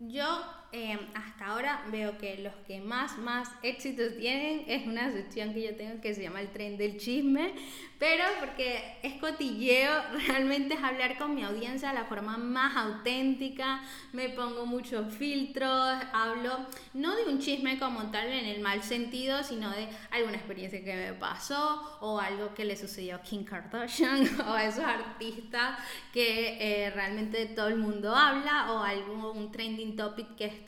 Yo 0.01 0.27
Em, 0.75 0.99
hasta 1.13 1.49
ahora 1.49 1.85
veo 1.93 2.17
que 2.17 2.39
los 2.39 2.55
que 2.67 2.81
más, 2.81 3.19
más 3.19 3.47
éxitos 3.63 4.17
tienen 4.17 4.65
es 4.67 4.87
una 4.87 5.13
sección 5.13 5.53
que 5.53 5.65
yo 5.65 5.77
tengo 5.77 6.01
que 6.01 6.15
se 6.15 6.23
llama 6.23 6.41
el 6.41 6.49
tren 6.49 6.79
del 6.79 6.97
chisme, 6.97 7.53
pero 7.99 8.25
porque 8.41 8.97
es 9.03 9.21
cotilleo, 9.21 9.93
realmente 10.29 10.73
es 10.73 10.83
hablar 10.83 11.19
con 11.19 11.35
mi 11.35 11.43
audiencia 11.45 11.91
de 11.91 11.97
la 11.97 12.07
forma 12.07 12.39
más 12.39 12.75
auténtica, 12.75 13.83
me 14.15 14.31
pongo 14.31 14.65
muchos 14.65 15.13
filtros, 15.13 15.95
hablo 16.15 16.67
no 16.95 17.17
de 17.17 17.25
un 17.25 17.39
chisme 17.39 17.79
como 17.79 18.11
tal 18.11 18.29
en 18.29 18.47
el 18.47 18.63
mal 18.63 18.83
sentido, 18.83 19.45
sino 19.45 19.71
de 19.73 19.89
alguna 20.11 20.39
experiencia 20.39 20.83
que 20.83 20.95
me 20.95 21.13
pasó 21.13 21.99
o 22.01 22.19
algo 22.19 22.55
que 22.55 22.65
le 22.65 22.77
sucedió 22.77 23.17
a 23.17 23.23
Kim 23.23 23.45
Kardashian 23.45 24.41
o 24.49 24.53
a 24.53 24.65
esos 24.65 24.85
artistas 24.85 25.79
que 26.15 26.87
eh, 26.87 26.91
realmente 26.91 27.45
todo 27.45 27.69
el 27.69 27.77
mundo 27.77 28.17
habla 28.17 28.73
o 28.73 28.83
algún 28.83 29.53
trending 29.53 29.97
topic 29.97 30.35
que 30.35 30.62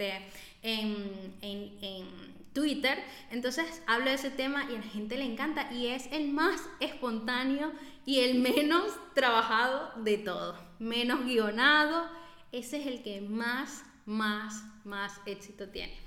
en, 0.62 1.34
en, 1.40 2.34
Twitter. 2.52 2.96
Entonces 3.32 3.82
hablo 3.88 4.06
de 4.06 4.14
ese 4.14 4.30
tema 4.30 4.64
y 4.70 4.76
a 4.76 4.78
la 4.78 4.84
gente 4.84 5.18
le 5.18 5.24
encanta 5.24 5.72
y 5.72 5.88
es 5.88 6.06
el 6.12 6.28
más 6.28 6.60
espontáneo 6.78 7.72
y 8.06 8.20
el 8.20 8.38
menos 8.38 8.84
trabajado 9.12 9.90
de 10.04 10.18
todo, 10.18 10.56
menos 10.78 11.24
guionado. 11.24 12.08
Ese 12.52 12.80
es 12.80 12.86
el 12.86 13.02
que 13.02 13.20
más, 13.20 13.84
más, 14.06 14.62
más 14.84 15.20
éxito 15.26 15.68
tiene. 15.68 15.98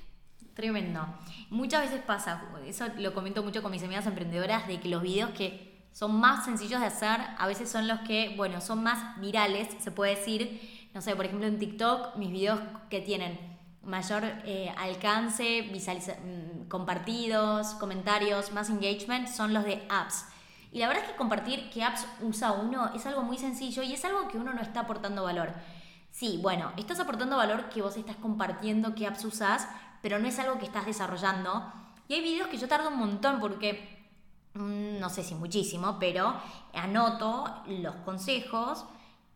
Tremendo. 0.53 1.05
Muchas 1.49 1.83
veces 1.83 2.01
pasa, 2.01 2.41
eso 2.65 2.87
lo 2.97 3.13
comento 3.13 3.43
mucho 3.43 3.61
con 3.61 3.69
mis 3.69 3.83
amigas 3.83 4.07
emprendedoras, 4.07 4.67
de 4.67 4.79
que 4.79 4.87
los 4.87 5.03
videos 5.03 5.31
que 5.31 5.67
son 5.91 6.19
más 6.19 6.45
sencillos 6.45 6.79
de 6.79 6.87
hacer, 6.87 7.19
a 7.37 7.47
veces 7.47 7.69
son 7.69 7.87
los 7.87 7.99
que, 8.01 8.33
bueno, 8.37 8.61
son 8.61 8.83
más 8.83 9.19
virales, 9.19 9.67
se 9.79 9.91
puede 9.91 10.15
decir. 10.15 10.89
No 10.93 11.01
sé, 11.01 11.15
por 11.15 11.25
ejemplo 11.25 11.47
en 11.47 11.59
TikTok, 11.59 12.15
mis 12.15 12.31
videos 12.31 12.59
que 12.89 13.01
tienen 13.01 13.56
mayor 13.87 14.23
eh, 14.43 14.71
alcance, 14.77 15.63
mm, 15.63 16.67
compartidos, 16.67 17.67
comentarios, 17.75 18.51
más 18.51 18.69
engagement 18.69 19.27
son 19.27 19.53
los 19.53 19.63
de 19.63 19.85
apps. 19.89 20.25
Y 20.71 20.79
la 20.79 20.89
verdad 20.89 21.05
es 21.05 21.11
que 21.11 21.17
compartir 21.17 21.69
qué 21.71 21.83
apps 21.83 22.05
usa 22.21 22.51
uno 22.51 22.91
es 22.93 23.05
algo 23.05 23.23
muy 23.23 23.37
sencillo 23.37 23.81
y 23.83 23.93
es 23.93 24.03
algo 24.03 24.27
que 24.27 24.37
uno 24.37 24.53
no 24.53 24.61
está 24.61 24.81
aportando 24.81 25.23
valor. 25.23 25.53
Sí, 26.11 26.39
bueno, 26.41 26.73
estás 26.75 26.99
aportando 26.99 27.37
valor 27.37 27.69
que 27.69 27.81
vos 27.81 27.95
estás 27.95 28.17
compartiendo 28.17 28.93
qué 28.93 29.07
apps 29.07 29.23
usas, 29.23 29.67
pero 30.01 30.19
no 30.19 30.27
es 30.27 30.37
algo 30.37 30.59
que 30.59 30.65
estás 30.65 30.85
desarrollando. 30.85 31.71
Y 32.09 32.15
hay 32.15 32.21
videos 32.21 32.49
que 32.49 32.57
yo 32.57 32.67
tardo 32.67 32.89
un 32.89 32.99
montón 32.99 33.39
porque, 33.39 34.05
mm, 34.53 34.99
no 34.99 35.09
sé 35.09 35.23
si 35.23 35.33
muchísimo, 35.33 35.97
pero 35.97 36.35
anoto 36.73 37.63
los 37.67 37.95
consejos 37.97 38.85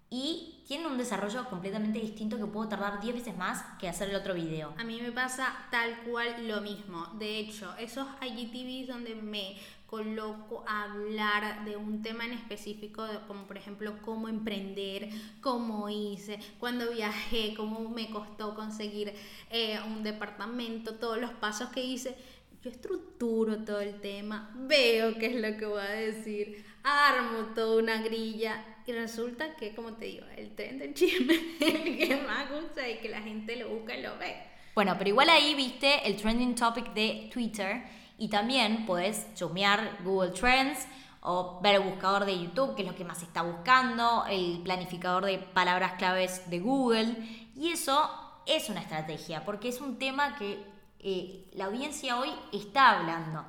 y 0.09 0.60
tiene 0.71 0.87
un 0.87 0.97
desarrollo 0.97 1.43
completamente 1.49 1.99
distinto 1.99 2.37
que 2.37 2.45
puedo 2.45 2.69
tardar 2.69 3.01
10 3.01 3.15
veces 3.15 3.35
más 3.35 3.61
que 3.77 3.89
hacer 3.89 4.09
el 4.09 4.15
otro 4.15 4.33
video. 4.33 4.73
A 4.77 4.85
mí 4.85 5.01
me 5.01 5.11
pasa 5.11 5.53
tal 5.69 5.97
cual 6.03 6.47
lo 6.47 6.61
mismo. 6.61 7.07
De 7.19 7.39
hecho, 7.39 7.75
esos 7.77 8.07
IGTVs 8.21 8.87
donde 8.87 9.15
me 9.15 9.57
coloco 9.85 10.63
a 10.65 10.83
hablar 10.83 11.65
de 11.65 11.75
un 11.75 12.01
tema 12.01 12.23
en 12.23 12.31
específico, 12.31 13.05
como 13.27 13.47
por 13.47 13.57
ejemplo 13.57 13.97
cómo 14.01 14.29
emprender, 14.29 15.09
cómo 15.41 15.89
hice, 15.89 16.39
cuando 16.57 16.89
viajé, 16.89 17.53
cómo 17.57 17.89
me 17.89 18.09
costó 18.09 18.55
conseguir 18.55 19.13
eh, 19.49 19.77
un 19.85 20.03
departamento, 20.03 20.95
todos 20.95 21.19
los 21.19 21.31
pasos 21.31 21.67
que 21.71 21.83
hice. 21.83 22.15
Yo 22.63 22.69
estructuro 22.69 23.65
todo 23.65 23.81
el 23.81 23.99
tema, 23.99 24.51
veo 24.55 25.17
qué 25.17 25.25
es 25.25 25.41
lo 25.41 25.57
que 25.57 25.65
voy 25.65 25.81
a 25.81 25.91
decir, 25.91 26.63
armo 26.83 27.53
toda 27.55 27.81
una 27.81 28.01
grilla 28.01 28.63
resulta 28.93 29.55
que, 29.55 29.75
como 29.75 29.93
te 29.93 30.05
digo, 30.05 30.25
el 30.37 30.55
tren 30.55 30.79
del 30.79 30.93
chisme 30.93 31.33
es 31.59 31.75
el 31.75 31.97
que 31.97 32.23
más 32.27 32.49
gusta 32.51 32.87
y 32.87 32.97
que 32.99 33.09
la 33.09 33.21
gente 33.21 33.55
lo 33.55 33.69
busca 33.69 33.95
y 33.95 34.01
lo 34.01 34.17
ve. 34.17 34.35
Bueno, 34.73 34.95
pero 34.97 35.09
igual 35.09 35.29
ahí 35.29 35.53
viste 35.55 36.07
el 36.07 36.15
trending 36.15 36.55
topic 36.55 36.93
de 36.93 37.29
Twitter 37.31 37.83
y 38.17 38.29
también 38.29 38.85
puedes 38.85 39.33
chumear 39.35 39.97
Google 40.03 40.31
Trends 40.31 40.87
o 41.21 41.59
ver 41.61 41.75
el 41.75 41.81
buscador 41.81 42.25
de 42.25 42.39
YouTube, 42.39 42.75
que 42.75 42.81
es 42.81 42.87
lo 42.87 42.95
que 42.95 43.03
más 43.03 43.21
está 43.21 43.41
buscando, 43.41 44.25
el 44.29 44.61
planificador 44.63 45.25
de 45.25 45.37
palabras 45.37 45.93
claves 45.93 46.49
de 46.49 46.59
Google. 46.59 47.15
Y 47.55 47.69
eso 47.69 48.09
es 48.45 48.69
una 48.69 48.81
estrategia, 48.81 49.45
porque 49.45 49.69
es 49.69 49.81
un 49.81 49.99
tema 49.99 50.35
que 50.35 50.63
eh, 50.99 51.49
la 51.53 51.65
audiencia 51.65 52.19
hoy 52.19 52.29
está 52.51 52.99
hablando. 52.99 53.45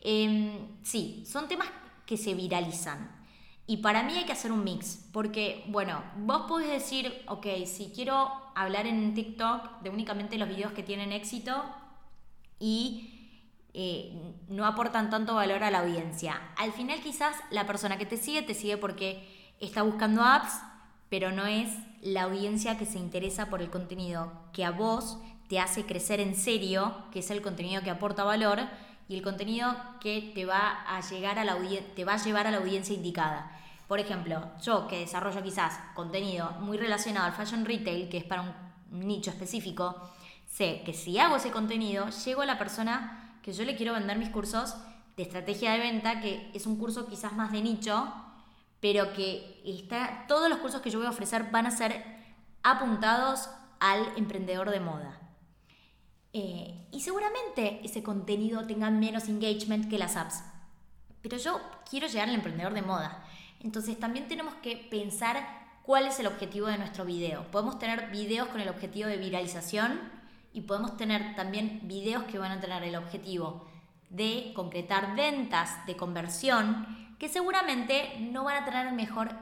Em, 0.00 0.82
sí, 0.82 1.24
son 1.26 1.48
temas 1.48 1.68
que 2.06 2.16
se 2.16 2.34
viralizan. 2.34 3.17
Y 3.70 3.76
para 3.76 4.02
mí 4.02 4.14
hay 4.14 4.24
que 4.24 4.32
hacer 4.32 4.50
un 4.50 4.64
mix, 4.64 4.98
porque, 5.12 5.62
bueno, 5.68 6.02
vos 6.16 6.46
podés 6.48 6.70
decir, 6.70 7.22
ok, 7.28 7.46
si 7.66 7.92
quiero 7.94 8.32
hablar 8.54 8.86
en 8.86 9.12
TikTok 9.12 9.82
de 9.82 9.90
únicamente 9.90 10.38
los 10.38 10.48
videos 10.48 10.72
que 10.72 10.82
tienen 10.82 11.12
éxito 11.12 11.62
y 12.58 13.44
eh, 13.74 14.34
no 14.48 14.64
aportan 14.64 15.10
tanto 15.10 15.34
valor 15.34 15.62
a 15.64 15.70
la 15.70 15.80
audiencia. 15.80 16.40
Al 16.56 16.72
final 16.72 17.00
quizás 17.02 17.36
la 17.50 17.66
persona 17.66 17.98
que 17.98 18.06
te 18.06 18.16
sigue 18.16 18.40
te 18.40 18.54
sigue 18.54 18.78
porque 18.78 19.52
está 19.60 19.82
buscando 19.82 20.22
apps, 20.22 20.62
pero 21.10 21.30
no 21.30 21.44
es 21.44 21.68
la 22.00 22.22
audiencia 22.22 22.78
que 22.78 22.86
se 22.86 22.98
interesa 22.98 23.50
por 23.50 23.60
el 23.60 23.68
contenido 23.68 24.32
que 24.54 24.64
a 24.64 24.70
vos 24.70 25.18
te 25.46 25.60
hace 25.60 25.84
crecer 25.84 26.20
en 26.20 26.36
serio, 26.36 26.94
que 27.12 27.18
es 27.18 27.30
el 27.30 27.42
contenido 27.42 27.82
que 27.82 27.90
aporta 27.90 28.24
valor 28.24 28.60
y 29.08 29.16
el 29.16 29.22
contenido 29.22 29.74
que 30.00 30.32
te 30.34 30.44
va 30.44 30.82
a 30.86 31.00
llegar 31.00 31.38
a 31.38 31.44
la 31.44 31.56
te 31.94 32.04
va 32.04 32.14
a 32.14 32.22
llevar 32.22 32.46
a 32.46 32.50
la 32.50 32.58
audiencia 32.58 32.94
indicada. 32.94 33.50
Por 33.88 34.00
ejemplo, 34.00 34.50
yo 34.62 34.86
que 34.86 35.00
desarrollo 35.00 35.42
quizás 35.42 35.80
contenido 35.94 36.50
muy 36.60 36.76
relacionado 36.76 37.26
al 37.26 37.32
fashion 37.32 37.64
retail, 37.64 38.10
que 38.10 38.18
es 38.18 38.24
para 38.24 38.42
un 38.42 38.52
nicho 38.90 39.30
específico, 39.30 39.96
sé 40.46 40.82
que 40.84 40.92
si 40.92 41.18
hago 41.18 41.36
ese 41.36 41.50
contenido, 41.50 42.08
llego 42.24 42.42
a 42.42 42.46
la 42.46 42.58
persona 42.58 43.38
que 43.42 43.52
yo 43.52 43.64
le 43.64 43.76
quiero 43.76 43.94
vender 43.94 44.18
mis 44.18 44.28
cursos 44.28 44.76
de 45.16 45.22
estrategia 45.22 45.72
de 45.72 45.78
venta, 45.78 46.20
que 46.20 46.50
es 46.52 46.66
un 46.66 46.76
curso 46.76 47.06
quizás 47.06 47.32
más 47.32 47.50
de 47.50 47.62
nicho, 47.62 48.12
pero 48.80 49.14
que 49.14 49.62
está, 49.64 50.26
todos 50.28 50.50
los 50.50 50.58
cursos 50.58 50.82
que 50.82 50.90
yo 50.90 50.98
voy 50.98 51.06
a 51.06 51.10
ofrecer 51.10 51.50
van 51.50 51.66
a 51.66 51.70
ser 51.70 52.04
apuntados 52.62 53.48
al 53.80 54.06
emprendedor 54.16 54.70
de 54.70 54.80
moda. 54.80 55.18
Eh, 56.32 56.86
y 56.92 57.00
seguramente 57.00 57.80
ese 57.84 58.02
contenido 58.02 58.66
tenga 58.66 58.90
menos 58.90 59.28
engagement 59.28 59.88
que 59.88 59.98
las 59.98 60.16
apps. 60.16 60.42
Pero 61.22 61.36
yo 61.36 61.60
quiero 61.88 62.06
llegar 62.06 62.28
al 62.28 62.34
emprendedor 62.34 62.74
de 62.74 62.82
moda. 62.82 63.24
Entonces 63.60 63.98
también 63.98 64.28
tenemos 64.28 64.54
que 64.54 64.76
pensar 64.76 65.58
cuál 65.82 66.06
es 66.06 66.20
el 66.20 66.26
objetivo 66.26 66.66
de 66.66 66.78
nuestro 66.78 67.04
video. 67.04 67.50
Podemos 67.50 67.78
tener 67.78 68.10
videos 68.10 68.48
con 68.48 68.60
el 68.60 68.68
objetivo 68.68 69.08
de 69.08 69.16
viralización 69.16 69.98
y 70.52 70.62
podemos 70.62 70.96
tener 70.96 71.34
también 71.34 71.80
videos 71.84 72.24
que 72.24 72.38
van 72.38 72.52
a 72.52 72.60
tener 72.60 72.82
el 72.82 72.96
objetivo 72.96 73.66
de 74.10 74.52
concretar 74.54 75.14
ventas, 75.16 75.86
de 75.86 75.96
conversión, 75.96 76.86
que 77.18 77.28
seguramente 77.28 78.18
no 78.20 78.44
van 78.44 78.62
a 78.62 78.64
tener 78.64 78.92
mejor 78.92 79.32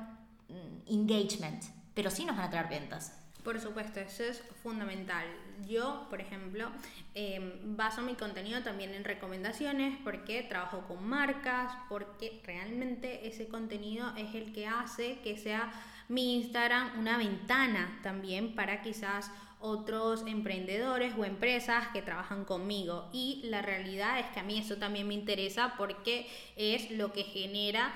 mm, 0.49 0.93
engagement, 0.93 1.63
pero 1.95 2.11
sí 2.11 2.25
nos 2.25 2.37
van 2.37 2.47
a 2.47 2.51
traer 2.51 2.69
ventas. 2.69 3.26
Por 3.47 3.61
supuesto, 3.61 4.01
eso 4.01 4.25
es 4.25 4.43
fundamental. 4.61 5.25
Yo, 5.69 6.09
por 6.11 6.21
ejemplo, 6.21 6.69
em, 7.15 7.77
baso 7.77 8.03
mi 8.03 8.17
contenido 8.17 8.61
también 8.65 8.93
en 8.93 9.05
recomendaciones 9.05 9.97
porque 10.03 10.43
trabajo 10.43 10.83
con 10.89 11.07
marcas, 11.07 11.73
porque 11.89 12.43
realmente 12.45 13.29
ese 13.29 13.47
contenido 13.47 14.13
es 14.17 14.35
el 14.35 14.53
que 14.53 14.67
hace 14.67 15.21
que 15.21 15.37
sea 15.37 15.73
mi 16.09 16.35
Instagram 16.39 16.99
una 16.99 17.19
ventana 17.19 18.01
también 18.03 18.57
para 18.57 18.83
quizás 18.83 19.31
otros 19.61 20.25
emprendedores 20.27 21.15
o 21.17 21.25
empresas 21.25 21.87
que 21.93 22.03
trabajan 22.03 22.45
conmigo. 22.45 23.09
Y 23.13 23.43
la 23.45 23.63
realidad 23.63 24.19
es 24.19 24.27
que 24.35 24.41
a 24.41 24.43
mí 24.43 24.59
eso 24.59 24.77
también 24.79 25.07
me 25.07 25.15
interesa 25.15 25.75
porque 25.79 26.27
es 26.57 26.91
lo 26.91 27.13
que 27.13 27.23
genera... 27.23 27.95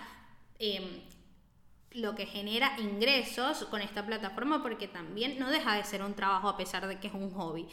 Em, 0.61 1.01
lo 1.93 2.15
que 2.15 2.27
genera 2.27 2.77
ingresos 2.79 3.65
con 3.65 3.81
esta 3.81 4.07
plataforma 4.07 4.63
porque 4.63 4.89
también 4.89 5.39
no 5.39 5.51
deja 5.51 5.75
de 5.75 5.85
ser 5.85 6.03
un 6.03 6.15
trabajo 6.15 6.49
a 6.49 6.57
pesar 6.57 6.87
de 6.87 6.99
que 6.99 7.09
es 7.09 7.15
un 7.15 7.31
hobby. 7.31 7.67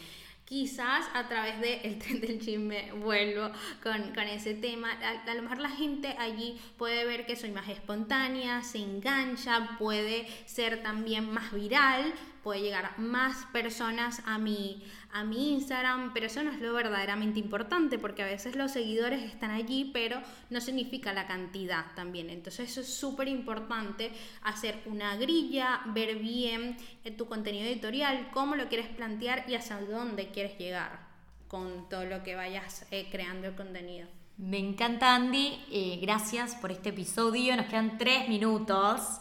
Quizás 0.46 1.06
a 1.14 1.28
través 1.28 1.60
del 1.60 1.82
el 1.84 2.00
tren 2.00 2.22
del 2.22 2.40
chisme 2.40 2.94
vuelvo 2.94 3.52
con, 3.84 4.14
con 4.14 4.24
ese 4.24 4.54
tema. 4.54 4.90
A, 4.94 5.30
a, 5.30 5.36
lo 5.36 5.42
mejor 5.42 5.58
la 5.58 5.70
gente 5.70 6.16
allí 6.18 6.58
puede 6.78 7.04
ver 7.04 7.26
que 7.26 7.36
soy 7.36 7.52
más 7.52 7.68
espontánea, 7.68 8.64
se 8.64 8.78
engancha, 8.78 9.76
puede 9.78 10.26
ser 10.46 10.82
también 10.82 11.30
más 11.30 11.52
viral, 11.52 12.14
puede 12.48 12.62
llegar 12.62 12.98
más 12.98 13.46
personas 13.52 14.22
a 14.26 14.38
mi, 14.38 14.82
a 15.12 15.26
mi 15.26 15.52
Instagram, 15.52 16.14
pero 16.14 16.28
eso 16.28 16.42
no 16.44 16.52
es 16.52 16.62
lo 16.62 16.72
verdaderamente 16.72 17.40
importante 17.40 18.00
porque 18.00 18.24
a 18.24 18.26
veces 18.26 18.56
los 18.56 18.72
seguidores 18.72 19.22
están 19.22 19.52
allí, 19.52 19.92
pero 19.94 20.22
no 20.50 20.62
significa 20.62 21.12
la 21.12 21.28
cantidad 21.28 21.88
también. 21.94 22.30
Entonces 22.30 22.70
eso 22.70 22.80
es 22.80 22.94
súper 22.94 23.28
importante, 23.28 24.14
hacer 24.44 24.82
una 24.86 25.18
grilla, 25.18 25.82
ver 25.88 26.20
bien 26.20 26.78
eh, 27.04 27.12
tu 27.12 27.26
contenido 27.26 27.66
editorial, 27.66 28.30
cómo 28.32 28.56
lo 28.56 28.70
quieres 28.70 28.88
plantear 28.88 29.44
y 29.50 29.56
hacia 29.56 29.82
dónde 29.82 30.32
quieres 30.32 30.58
llegar 30.58 31.06
con 31.50 31.90
todo 31.90 32.06
lo 32.06 32.24
que 32.24 32.36
vayas 32.36 32.86
eh, 32.92 33.10
creando 33.12 33.48
el 33.48 33.56
contenido. 33.56 34.08
Me 34.38 34.58
encanta 34.58 35.16
Andy, 35.16 35.66
eh, 35.70 36.00
gracias 36.02 36.56
por 36.56 36.72
este 36.72 36.92
episodio, 36.92 37.58
nos 37.58 37.66
quedan 37.66 37.98
tres 37.98 38.30
minutos. 38.30 39.20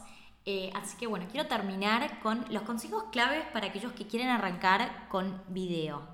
Eh, 0.48 0.70
así 0.74 0.96
que 0.96 1.08
bueno, 1.08 1.26
quiero 1.30 1.48
terminar 1.48 2.20
con 2.20 2.46
los 2.50 2.62
consejos 2.62 3.04
claves 3.10 3.44
para 3.52 3.66
aquellos 3.66 3.92
que 3.92 4.06
quieren 4.06 4.28
arrancar 4.28 5.08
con 5.08 5.42
video. 5.48 6.06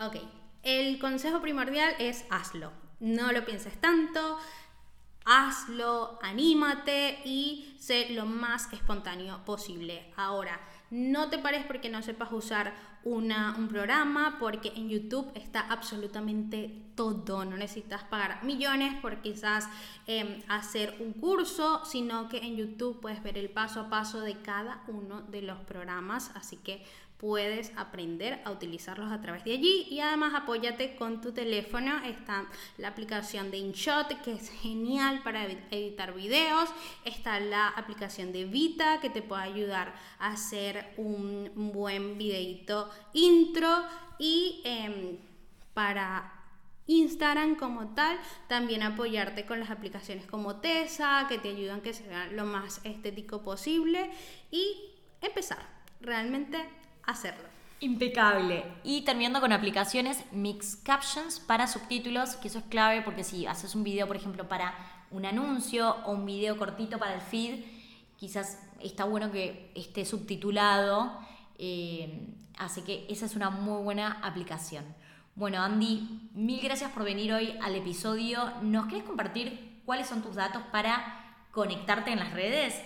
Ok, 0.00 0.16
el 0.62 0.98
consejo 0.98 1.42
primordial 1.42 1.94
es 1.98 2.24
hazlo. 2.30 2.72
No 3.00 3.32
lo 3.32 3.44
pienses 3.44 3.78
tanto, 3.80 4.38
hazlo, 5.26 6.18
anímate 6.22 7.20
y 7.26 7.76
sé 7.78 8.10
lo 8.10 8.24
más 8.24 8.72
espontáneo 8.72 9.44
posible. 9.44 10.10
Ahora, 10.16 10.58
no 10.94 11.28
te 11.28 11.38
pares 11.38 11.64
porque 11.66 11.88
no 11.88 12.02
sepas 12.02 12.30
usar 12.30 12.72
una, 13.02 13.56
un 13.58 13.66
programa, 13.66 14.36
porque 14.38 14.72
en 14.76 14.88
YouTube 14.88 15.28
está 15.34 15.60
absolutamente 15.60 16.70
todo. 16.94 17.44
No 17.44 17.56
necesitas 17.56 18.04
pagar 18.04 18.44
millones 18.44 18.94
por 19.00 19.20
quizás 19.20 19.68
em, 20.06 20.40
hacer 20.46 20.94
un 21.00 21.12
curso, 21.12 21.84
sino 21.84 22.28
que 22.28 22.38
en 22.38 22.56
YouTube 22.56 23.00
puedes 23.00 23.20
ver 23.24 23.38
el 23.38 23.50
paso 23.50 23.80
a 23.80 23.90
paso 23.90 24.20
de 24.20 24.36
cada 24.40 24.84
uno 24.86 25.22
de 25.22 25.42
los 25.42 25.58
programas. 25.62 26.30
Así 26.36 26.58
que 26.58 26.86
puedes 27.18 27.72
aprender 27.76 28.40
a 28.44 28.50
utilizarlos 28.50 29.10
a 29.12 29.20
través 29.20 29.44
de 29.44 29.52
allí. 29.52 29.86
Y 29.90 30.00
además 30.00 30.34
apóyate 30.34 30.96
con 30.96 31.20
tu 31.20 31.32
teléfono. 31.32 32.04
Está 32.04 32.46
la 32.78 32.88
aplicación 32.88 33.50
de 33.50 33.58
InShot 33.58 34.20
que 34.22 34.32
es 34.32 34.50
genial 34.50 35.22
para 35.22 35.44
editar 35.44 36.14
videos. 36.14 36.68
Está 37.04 37.40
la 37.40 37.68
aplicación 37.68 38.32
de 38.32 38.44
Vita 38.44 39.00
que 39.00 39.10
te 39.10 39.22
puede 39.22 39.42
ayudar 39.42 39.94
a 40.18 40.32
hacer 40.32 40.92
un 40.96 41.50
buen 41.72 42.18
videito 42.18 42.90
intro. 43.12 43.84
Y 44.18 44.60
em, 44.64 45.18
para 45.72 46.32
Instagram 46.86 47.56
como 47.56 47.94
tal, 47.94 48.18
también 48.48 48.82
apoyarte 48.82 49.46
con 49.46 49.60
las 49.60 49.70
aplicaciones 49.70 50.26
como 50.26 50.56
Tesa, 50.56 51.26
que 51.28 51.38
te 51.38 51.48
ayudan 51.48 51.78
a 51.78 51.82
que 51.82 51.94
sea 51.94 52.26
lo 52.26 52.44
más 52.44 52.80
estético 52.84 53.42
posible. 53.42 54.10
Y 54.50 54.76
empezar. 55.22 55.72
Realmente 56.00 56.62
hacerlo. 57.06 57.44
Impecable. 57.80 58.64
Y 58.82 59.02
terminando 59.02 59.40
con 59.40 59.52
aplicaciones 59.52 60.24
Mix 60.32 60.76
Captions 60.76 61.40
para 61.40 61.66
subtítulos, 61.66 62.36
que 62.36 62.48
eso 62.48 62.60
es 62.60 62.64
clave 62.64 63.02
porque 63.02 63.24
si 63.24 63.46
haces 63.46 63.74
un 63.74 63.84
video, 63.84 64.06
por 64.06 64.16
ejemplo, 64.16 64.48
para 64.48 64.74
un 65.10 65.26
anuncio 65.26 65.96
o 66.06 66.12
un 66.12 66.24
video 66.24 66.56
cortito 66.56 66.98
para 66.98 67.14
el 67.14 67.20
feed, 67.20 67.64
quizás 68.16 68.58
está 68.80 69.04
bueno 69.04 69.30
que 69.30 69.70
esté 69.74 70.04
subtitulado. 70.04 71.18
Eh, 71.58 72.26
así 72.56 72.82
que 72.82 73.06
esa 73.10 73.26
es 73.26 73.36
una 73.36 73.50
muy 73.50 73.82
buena 73.82 74.20
aplicación. 74.22 74.84
Bueno, 75.36 75.60
Andy, 75.60 76.30
mil 76.32 76.60
gracias 76.62 76.92
por 76.92 77.04
venir 77.04 77.32
hoy 77.32 77.58
al 77.60 77.74
episodio. 77.74 78.52
¿Nos 78.62 78.86
quieres 78.86 79.06
compartir 79.06 79.80
cuáles 79.84 80.06
son 80.06 80.22
tus 80.22 80.36
datos 80.36 80.62
para 80.70 81.36
conectarte 81.50 82.12
en 82.12 82.20
las 82.20 82.32
redes? 82.32 82.80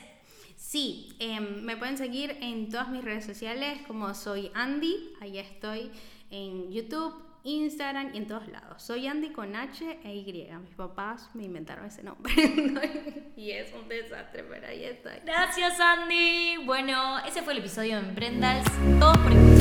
Sí, 0.59 1.15
em, 1.21 1.63
me 1.63 1.77
pueden 1.77 1.97
seguir 1.97 2.37
en 2.41 2.69
todas 2.69 2.89
mis 2.89 3.05
redes 3.05 3.25
sociales 3.25 3.79
como 3.87 4.13
soy 4.13 4.51
Andy, 4.55 5.15
ahí 5.21 5.39
estoy 5.39 5.89
en 6.33 6.73
YouTube, 6.73 7.15
Instagram 7.45 8.11
y 8.13 8.19
en 8.19 8.27
todos 8.27 8.49
lados. 8.49 8.83
Soy 8.83 9.07
Andy 9.07 9.31
con 9.31 9.55
H 9.55 10.01
e 10.03 10.15
Y. 10.17 10.49
Mis 10.61 10.75
papás 10.75 11.31
me 11.35 11.45
inventaron 11.45 11.87
ese 11.87 12.03
nombre 12.03 12.35
y 13.37 13.53
es 13.53 13.73
un 13.73 13.89
desastre, 13.89 14.43
pero 14.43 14.67
ahí 14.67 14.83
estoy. 14.83 15.21
Gracias 15.25 15.79
Andy. 15.79 16.57
Bueno, 16.67 17.21
ese 17.21 17.41
fue 17.43 17.53
el 17.53 17.61
episodio 17.61 18.01
de 18.03 18.09
Emprendals. 18.09 18.67
Todos 18.99 19.17
por 19.19 19.58